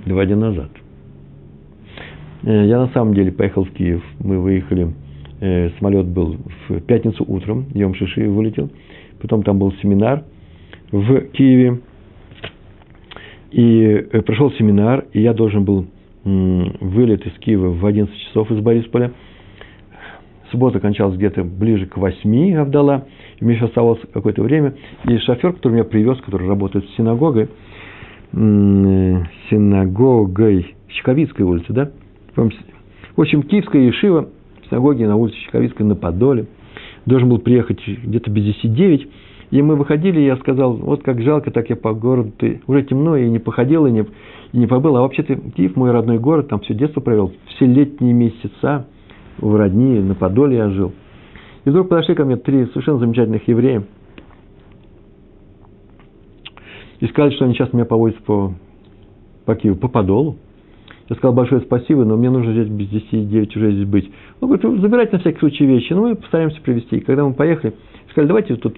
[0.05, 0.69] два дня назад–
[2.43, 4.03] Э, я на самом деле поехал в Киев.
[4.19, 4.93] Мы выехали,
[5.41, 6.37] э, самолет был
[6.67, 8.69] в пятницу утром, Йом Шиши вылетел.
[9.21, 10.23] Потом там был семинар
[10.91, 11.79] в Киеве.
[13.51, 13.81] И
[14.11, 15.85] э, прошел семинар, и я должен был
[16.23, 19.13] вылет из Киева в 11 часов из Борисполя.
[20.51, 23.05] Суббота кончалась где-то ближе к 8 Авдала.
[23.39, 24.75] И мне еще оставалось какое-то время.
[25.05, 27.47] И шофер, который меня привез, который работает в синагогой,
[29.49, 31.91] синагогой Щековицкой улице, да,
[32.35, 34.29] в общем, Киевская Ешива,
[34.69, 36.47] синагоги на улице Чековицкой на Подоле,
[37.05, 39.07] должен был приехать где-то без 10 9,
[39.51, 42.83] И мы выходили, и я сказал, вот как жалко, так я по городу, ты уже
[42.83, 44.05] темно, и не походил, и не,
[44.51, 44.95] и не побыл.
[44.97, 48.85] А вообще-то Киев мой родной город, там все детство провел, все летние месяца
[49.39, 50.91] в родни, на Подоле я жил.
[51.65, 53.83] И вдруг подошли ко мне три совершенно замечательных еврея,
[56.99, 58.53] и сказали, что они сейчас меня повозят по,
[59.45, 60.37] по Киеву, по Подолу.
[61.09, 64.11] Я сказал большое спасибо, но мне нужно здесь без 10 9 уже здесь быть.
[64.41, 66.97] Он говорит, забирайте на всякий случай вещи, ну мы постараемся привезти.
[66.97, 67.73] И когда мы поехали,
[68.11, 68.77] сказали, давайте тут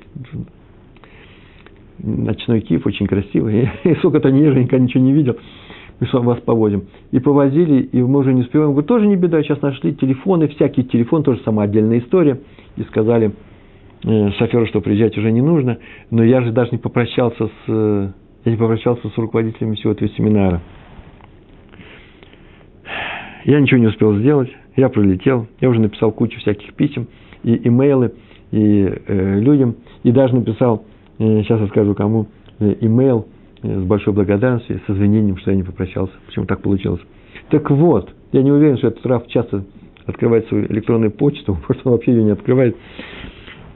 [2.03, 3.69] ночной Киев очень красивый.
[3.83, 5.37] И сколько-то ниже, никогда ничего не видел.
[5.99, 6.85] Мы вас повозим.
[7.11, 8.71] И повозили, и мы уже не успеваем.
[8.71, 12.39] Говорю, тоже не беда, сейчас нашли телефоны, всякий телефон, тоже сама отдельная история.
[12.75, 13.33] И сказали
[14.03, 15.77] э, шоферу, что приезжать уже не нужно.
[16.09, 18.09] Но я же даже не попрощался с, э,
[18.45, 20.61] я не попрощался с руководителями всего этого семинара.
[23.45, 27.07] Я ничего не успел сделать, я пролетел, я уже написал кучу всяких писем
[27.43, 28.13] и имейлы
[28.51, 30.85] и э, людям, и даже написал,
[31.21, 32.27] э, сейчас расскажу кому,
[32.59, 33.27] э, имейл
[33.63, 36.13] э, с большой благодарностью, с извинением, что я не попрощался.
[36.25, 37.01] Почему так получилось?
[37.49, 39.63] Так вот, я не уверен, что этот Раф часто
[40.05, 42.75] открывает свою электронную почту, может, он вообще ее не открывает.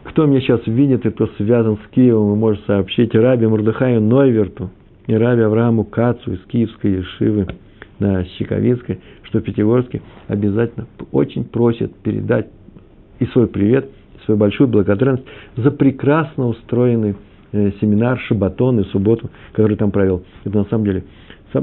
[0.03, 4.69] Кто меня сейчас видит и кто связан с Киевом, вы можете сообщить Раби Мурдыхаю Нойверту
[5.07, 7.47] и Раби Аврааму Кацу из Киевской Ешивы
[7.99, 12.47] на Щековицкой, что в Пятигорске обязательно очень просят передать
[13.19, 15.25] и свой привет, и свою большую благодарность
[15.55, 17.15] за прекрасно устроенный
[17.79, 20.23] семинар, шабатон и субботу, который там провел.
[20.43, 21.03] Это на самом деле,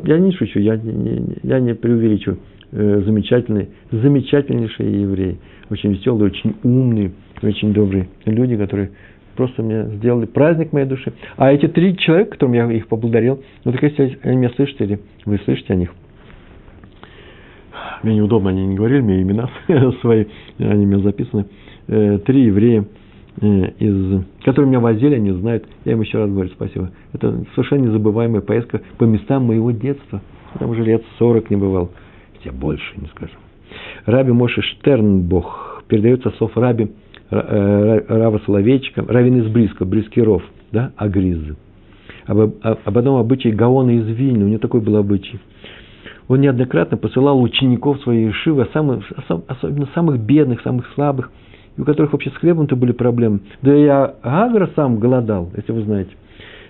[0.04, 2.38] я не шучу, я не, я не преувеличиваю,
[2.72, 5.38] э, замечательные, замечательнейшие евреи,
[5.70, 7.12] очень веселые, очень умные,
[7.42, 8.90] очень добрые люди, которые
[9.36, 11.12] просто мне сделали праздник моей души.
[11.36, 15.00] А эти три человека, которым я их поблагодарил, ну так если они меня слышите или
[15.24, 15.90] вы слышите о них,
[18.02, 19.48] мне неудобно, они не говорили мне имена
[20.00, 20.26] свои,
[20.58, 21.46] они у меня записаны.
[21.88, 22.84] Э, три еврея, э,
[23.40, 25.66] из, которые меня возили, они знают.
[25.84, 26.90] Я им еще раз говорю спасибо.
[27.12, 30.20] Это совершенно незабываемая поездка по местам моего детства.
[30.58, 31.90] Там уже лет сорок не бывал.
[32.36, 33.32] Хотя больше, не скажу.
[34.04, 36.90] Раби Моше Штернбох передает со слов Раби
[37.30, 41.38] э, Рава Соловейчика, Равин из Бриска, Брискиров, да, Агриз.
[42.26, 45.40] Об, об одном обычае Гаона из Вильна, у него такой был обычай–
[46.28, 49.04] он неоднократно посылал учеников своей Шивы, самых,
[49.48, 51.30] особенно самых бедных, самых слабых,
[51.78, 53.40] у которых вообще с хлебом-то были проблемы.
[53.62, 56.12] Да и Агра сам голодал, если вы знаете.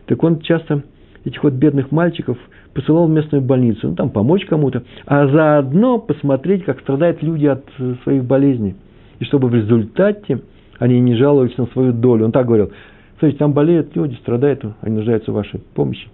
[0.07, 0.83] Так он часто
[1.25, 2.39] этих вот бедных мальчиков
[2.75, 7.65] посылал в местную больницу, ну, там помочь кому-то, а заодно посмотреть, как страдают люди от
[7.79, 8.75] э, своих болезней.
[9.19, 10.41] И чтобы в результате
[10.79, 12.25] они не жаловались на свою долю.
[12.25, 12.73] Он так говорил,
[13.19, 16.09] смотрите, там болеют люди, страдают, они нуждаются в вашей помощи.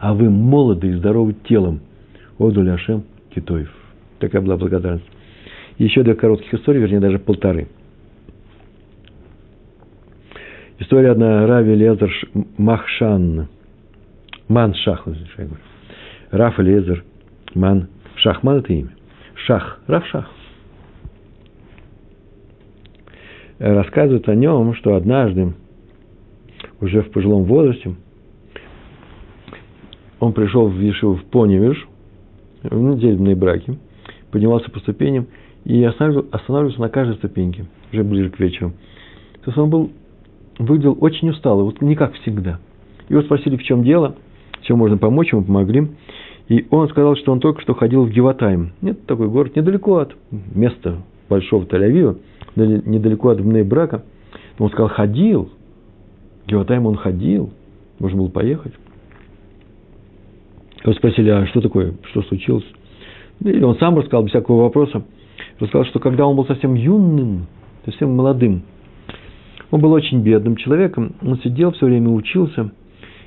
[0.00, 1.80] А вы молоды и здоровы телом.
[2.38, 3.02] Оду Ляшем
[3.34, 3.70] Китоев.
[4.20, 5.04] Такая была благодарность.
[5.76, 7.68] еще две коротких историй, вернее, даже полторы.
[10.80, 12.12] История одна Рави Лезер
[12.56, 13.48] Махшан.
[14.46, 15.62] Ман Шах, я говорю.
[16.30, 17.04] Раф Лезер
[17.54, 18.90] Ман Шахман это имя.
[19.34, 19.80] Шах.
[19.88, 20.30] Раф Шах.
[23.58, 25.52] Рассказывает о нем, что однажды,
[26.80, 27.96] уже в пожилом возрасте,
[30.20, 31.88] он пришел в Вишиву в Поневиш,
[32.62, 33.76] в недельные браки,
[34.30, 35.26] поднимался по ступеням
[35.64, 38.74] и останавливался на каждой ступеньке, уже ближе к вечеру.
[39.42, 39.90] То есть он был,
[40.58, 42.58] выглядел очень усталый, вот не как всегда.
[43.08, 44.16] Его спросили, в чем дело,
[44.62, 45.88] чем можно помочь, ему помогли.
[46.48, 48.72] И он сказал, что он только что ходил в Геватайм.
[48.80, 50.14] Нет, такой город недалеко от
[50.54, 50.96] места
[51.28, 52.18] большого Тель-Авива,
[52.56, 54.02] недалеко от Брака.
[54.58, 55.50] Но он сказал, ходил.
[56.44, 57.50] В Геватайм он ходил.
[57.98, 58.72] Можно было поехать.
[60.82, 62.64] Его спросили, а что такое, что случилось?
[63.44, 65.02] И он сам рассказал, без всякого вопроса,
[65.58, 67.46] рассказал, что когда он был совсем юным,
[67.84, 68.62] совсем молодым,
[69.70, 72.70] он был очень бедным человеком, он сидел все время, учился,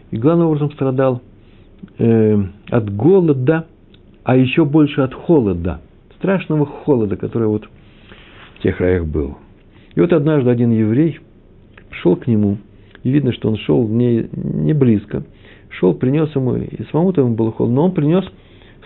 [0.09, 1.21] и главным образом страдал
[1.97, 3.67] э, от голода,
[4.23, 5.81] а еще больше от холода,
[6.17, 7.67] страшного холода, который вот
[8.57, 9.37] в тех краях был.
[9.95, 11.19] И вот однажды один еврей
[11.89, 12.57] пришел к нему,
[13.03, 15.23] и видно, что он шел не, не близко,
[15.69, 18.25] шел, принес ему, и самому-то ему было холодно, но он принес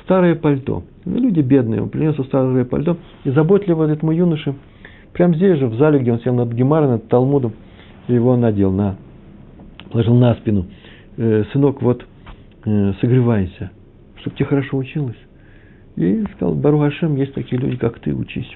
[0.03, 0.83] старое пальто.
[1.03, 4.55] Ну, люди бедные, он принес старое пальто, и заботливо этому юноше,
[5.15, 7.53] прямо здесь же, в зале, где он сел над Гемарой, над Талмудом,
[8.07, 8.97] его надел на,
[9.89, 10.65] положил на спину.
[11.17, 12.05] Э, Сынок, вот,
[12.65, 13.71] э, согревайся,
[14.17, 15.17] чтобы тебе хорошо училось.
[15.95, 18.51] И сказал, Бару Хашем, есть такие люди, как ты, учись.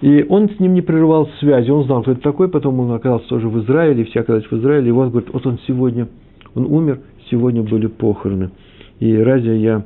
[0.00, 3.28] И он с ним не прерывал связи, он знал, кто это такой, потом он оказался
[3.28, 6.08] тоже в Израиле, все оказались в Израиле, и он говорит, вот он сегодня
[6.54, 8.50] он умер, сегодня были похороны.
[8.98, 9.84] И разве я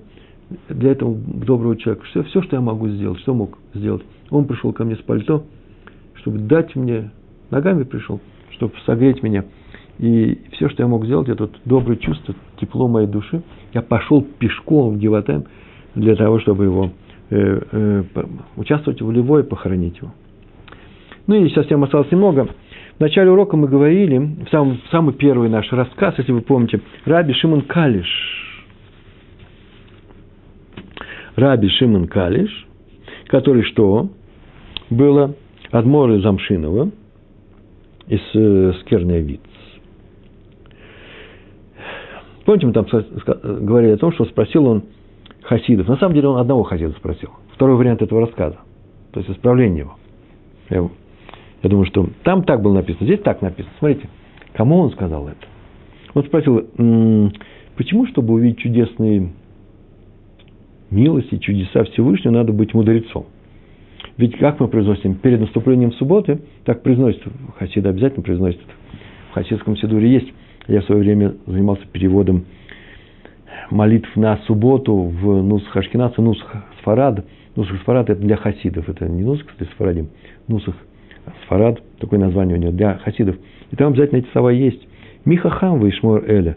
[0.68, 4.02] для этого доброго человека, все, все, что я могу сделать, что мог сделать?
[4.32, 5.44] Он пришел ко мне с пальто,
[6.14, 7.10] чтобы дать мне,
[7.50, 8.20] ногами пришел,
[8.50, 9.44] чтобы согреть меня
[9.98, 13.42] И все, что я мог сделать, это вот доброе чувство, тепло моей души.
[13.74, 15.44] Я пошел пешком в Гиватайм
[15.94, 16.90] для того, чтобы его
[17.30, 18.04] э, э,
[18.56, 20.12] участвовать в Левой, похоронить его.
[21.26, 22.48] Ну и сейчас совсем осталось немного.
[22.96, 27.34] В начале урока мы говорили, в самый, самый первый наш рассказ, если вы помните, Раби
[27.34, 28.08] Шимон Калиш.
[31.36, 32.66] Раби Шимон Калиш,
[33.26, 34.10] который что?
[34.92, 35.34] Было
[35.70, 36.90] Адмора Замшинова
[38.08, 39.38] из э, Скерния
[42.44, 42.86] Помните, мы там
[43.64, 44.82] говорили о том, что спросил он
[45.44, 45.88] хасидов.
[45.88, 47.30] На самом деле он одного хасида спросил.
[47.54, 48.58] Второй вариант этого рассказа.
[49.12, 49.96] То есть исправление его.
[50.68, 50.90] Я,
[51.62, 53.72] я думаю, что там так было написано, здесь так написано.
[53.78, 54.10] Смотрите,
[54.52, 55.46] кому он сказал это?
[56.12, 56.68] Он спросил,
[57.76, 59.32] почему, чтобы увидеть чудесные
[60.90, 63.24] милости, чудеса Всевышнего, надо быть мудрецом?
[64.16, 67.22] Ведь как мы произносим перед наступлением субботы, так произносят,
[67.58, 68.60] хасиды обязательно произносят.
[69.30, 70.32] В хасидском сидуре есть.
[70.68, 72.44] Я в свое время занимался переводом
[73.70, 77.24] молитв на субботу в Нусах Ашкинаса, Нусах Сфарад.
[77.56, 80.08] Нусах Сфарад– это для хасидов, это не Нусах, кстати, Сфарадим.
[80.46, 80.74] Нусах
[81.44, 83.36] Сфарад, такое название у него, для хасидов.
[83.70, 84.86] И там обязательно эти слова есть.
[85.24, 86.56] Михахам вейшмор эля,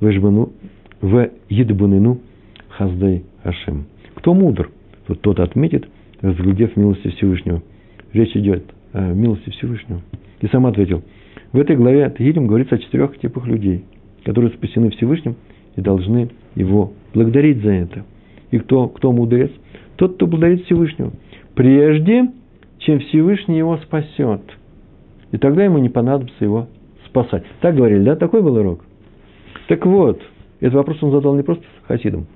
[0.00, 0.52] вейшбану,
[1.00, 2.20] в едбанину
[2.68, 3.86] хаздей Ашем.
[4.14, 4.70] Кто мудр,
[5.06, 5.86] тот, тот отметит,
[6.20, 7.62] разглядев милости Всевышнего.
[8.12, 10.02] Речь идет о милости Всевышнего.
[10.40, 11.02] И сам ответил,
[11.52, 13.84] в этой главе от Тегилим говорится о четырех типах людей,
[14.24, 15.36] которые спасены Всевышним
[15.76, 18.04] и должны его благодарить за это.
[18.50, 19.50] И кто, кто мудрец?
[19.96, 21.12] Тот, кто благодарит Всевышнего.
[21.54, 22.30] Прежде,
[22.78, 24.42] чем Всевышний его спасет.
[25.32, 26.68] И тогда ему не понадобится его
[27.06, 27.44] спасать.
[27.60, 28.16] Так говорили, да?
[28.16, 28.84] Такой был урок.
[29.68, 30.20] Так вот,
[30.60, 32.26] этот вопрос он задал не просто хасидам.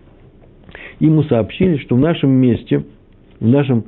[1.00, 2.84] Ему сообщили, что в нашем месте,
[3.40, 3.84] в нашем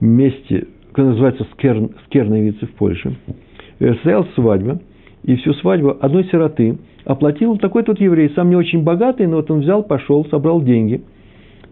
[0.00, 3.16] месте, как называется Скер, Скерновицы в Польше,
[3.78, 4.80] э, состоялась свадьба,
[5.24, 9.50] и всю свадьбу одной сироты оплатил такой-то вот еврей, сам не очень богатый, но вот
[9.50, 11.02] он взял, пошел, собрал деньги.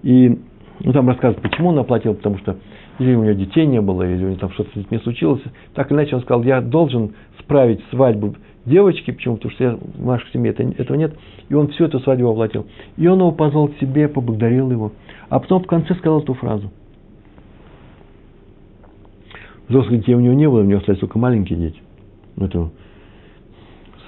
[0.03, 0.39] И
[0.83, 2.57] ну, там рассказывают, почему он оплатил, потому что
[2.99, 5.43] или у него детей не было, или у него там что-то не случилось.
[5.75, 8.35] Так иначе он сказал, я должен справить свадьбу
[8.66, 9.37] девочки, почему?
[9.37, 11.14] Потому что я, в нашей семье это, этого нет.
[11.49, 12.66] И он всю эту свадьбу оплатил.
[12.97, 14.93] И он его позвал к себе, поблагодарил его.
[15.29, 16.71] А потом в конце сказал эту фразу.
[19.71, 21.81] Взрослых детей у него не было, у него остались только маленькие дети.
[22.37, 22.71] Это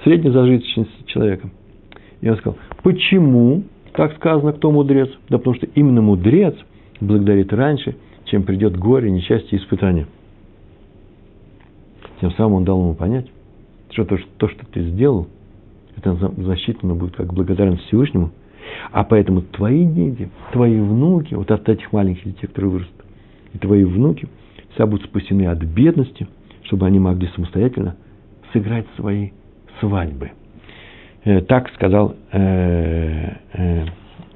[0.03, 1.49] средняя зажиточность человека.
[2.19, 5.09] И он сказал, почему, как сказано, кто мудрец?
[5.29, 6.53] Да потому что именно мудрец
[6.99, 7.95] благодарит раньше,
[8.25, 10.05] чем придет горе, несчастье и испытание.
[12.19, 13.31] Тем самым он дал ему понять,
[13.91, 15.29] что то, то что ты сделал,
[15.95, 18.31] это засчитано будет как благодарность Всевышнему,
[18.91, 23.05] а поэтому твои дети, твои внуки, вот от этих маленьких детей, которые вырастут,
[23.53, 24.27] и твои внуки
[24.73, 26.27] все будут спасены от бедности,
[26.63, 27.95] чтобы они могли самостоятельно
[28.51, 29.31] сыграть свои
[29.79, 30.31] свадьбы.
[31.25, 33.85] Э, так сказал э, э,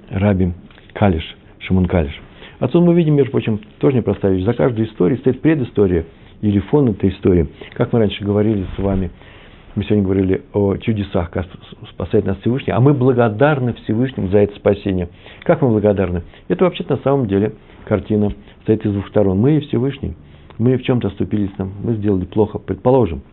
[0.10, 0.54] Раби
[0.94, 2.14] Калиш, Шимон Калиш.
[2.60, 4.46] Отсюда мы видим, между прочим, тоже непростая вещь.
[4.46, 6.06] За каждой историей стоит предыстория
[6.42, 7.48] или фон этой истории.
[7.74, 9.12] Как мы раньше говорили с вами,
[9.76, 11.46] мы сегодня говорили о чудесах, как
[11.92, 15.10] спасает нас Всевышний, а мы благодарны Всевышнему за это спасение.
[15.44, 16.24] Как мы благодарны?
[16.48, 17.54] Это вообще-то на самом деле
[17.86, 18.34] картина
[18.64, 19.40] стоит из двух сторон.
[19.40, 20.16] Мы и Всевышний.
[20.58, 23.22] Мы в чем-то оступились нам, мы сделали плохо, предположим–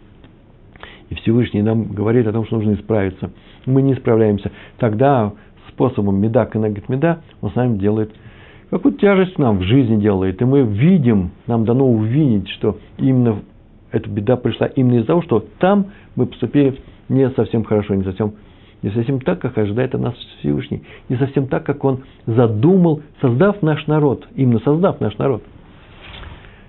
[1.11, 3.31] и Всевышний нам говорит о том, что нужно исправиться,
[3.67, 5.33] мы не справляемся, тогда
[5.69, 8.13] способом меда канагит меда он с нами делает
[8.71, 13.41] какую-то тяжесть нам в жизни делает, и мы видим, нам дано увидеть, что именно
[13.93, 18.33] эта беда пришла именно из-за того, что там мы поступили не совсем хорошо, не совсем,
[18.83, 23.63] не совсем так, как ожидает от нас Всевышний, не совсем так, как Он задумал, создав
[23.63, 25.43] наш народ, именно создав наш народ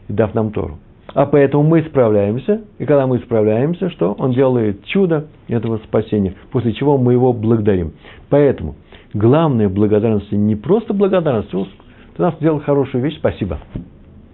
[0.07, 0.77] и дав нам Тору.
[1.13, 4.13] А поэтому мы справляемся, и когда мы справляемся, что?
[4.19, 7.93] Он делает чудо этого спасения, после чего мы его благодарим.
[8.29, 8.75] Поэтому
[9.13, 13.59] главная благодарность не просто благодарность, ты нас сделал хорошую вещь, спасибо.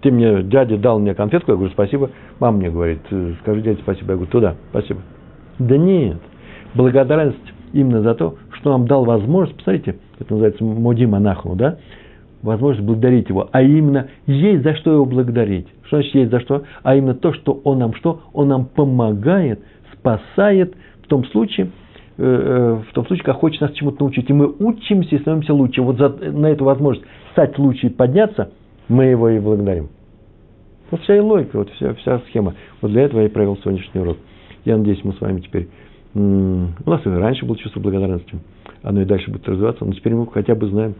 [0.00, 2.10] Ты мне, дядя дал мне конфетку, я говорю, спасибо.
[2.40, 3.00] Мама мне говорит,
[3.42, 4.10] скажи дяде спасибо.
[4.10, 5.00] Я говорю, туда, спасибо.
[5.60, 6.18] Да нет,
[6.74, 7.38] благодарность
[7.72, 11.78] именно за то, что нам дал возможность, посмотрите, это называется моди монаху, да,
[12.42, 15.66] возможность благодарить его, а именно есть за что его благодарить.
[15.86, 16.62] Что значит есть за что?
[16.82, 18.20] А именно то, что он нам что?
[18.32, 19.60] Он нам помогает,
[19.94, 21.70] спасает в том случае,
[22.18, 24.28] э, э, в том случае, как хочет нас чему-то научить.
[24.28, 25.82] И мы учимся и становимся лучше.
[25.82, 28.50] Вот за, на эту возможность стать лучше и подняться,
[28.88, 29.88] мы его и благодарим.
[30.90, 32.54] Вот вся и логика, вот вся, вся схема.
[32.80, 34.18] Вот для этого я и провел сегодняшний урок.
[34.64, 35.68] Я надеюсь, мы с вами теперь...
[36.14, 36.20] У
[36.90, 38.34] нас и раньше было чувство благодарности,
[38.82, 40.94] оно и дальше будет развиваться, но теперь мы хотя бы знаем,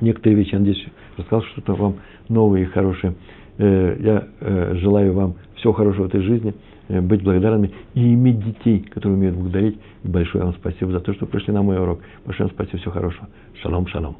[0.00, 0.84] некоторые вещи, я надеюсь,
[1.16, 1.96] рассказал что-то вам
[2.28, 3.14] новое и хорошее.
[3.58, 6.54] Э, я э, желаю вам всего хорошего в этой жизни,
[6.88, 9.78] э, быть благодарными и иметь детей, которые умеют благодарить.
[10.04, 12.00] И большое вам спасибо за то, что пришли на мой урок.
[12.24, 13.28] Большое вам спасибо, всего хорошего.
[13.62, 14.16] Шалом, шалом.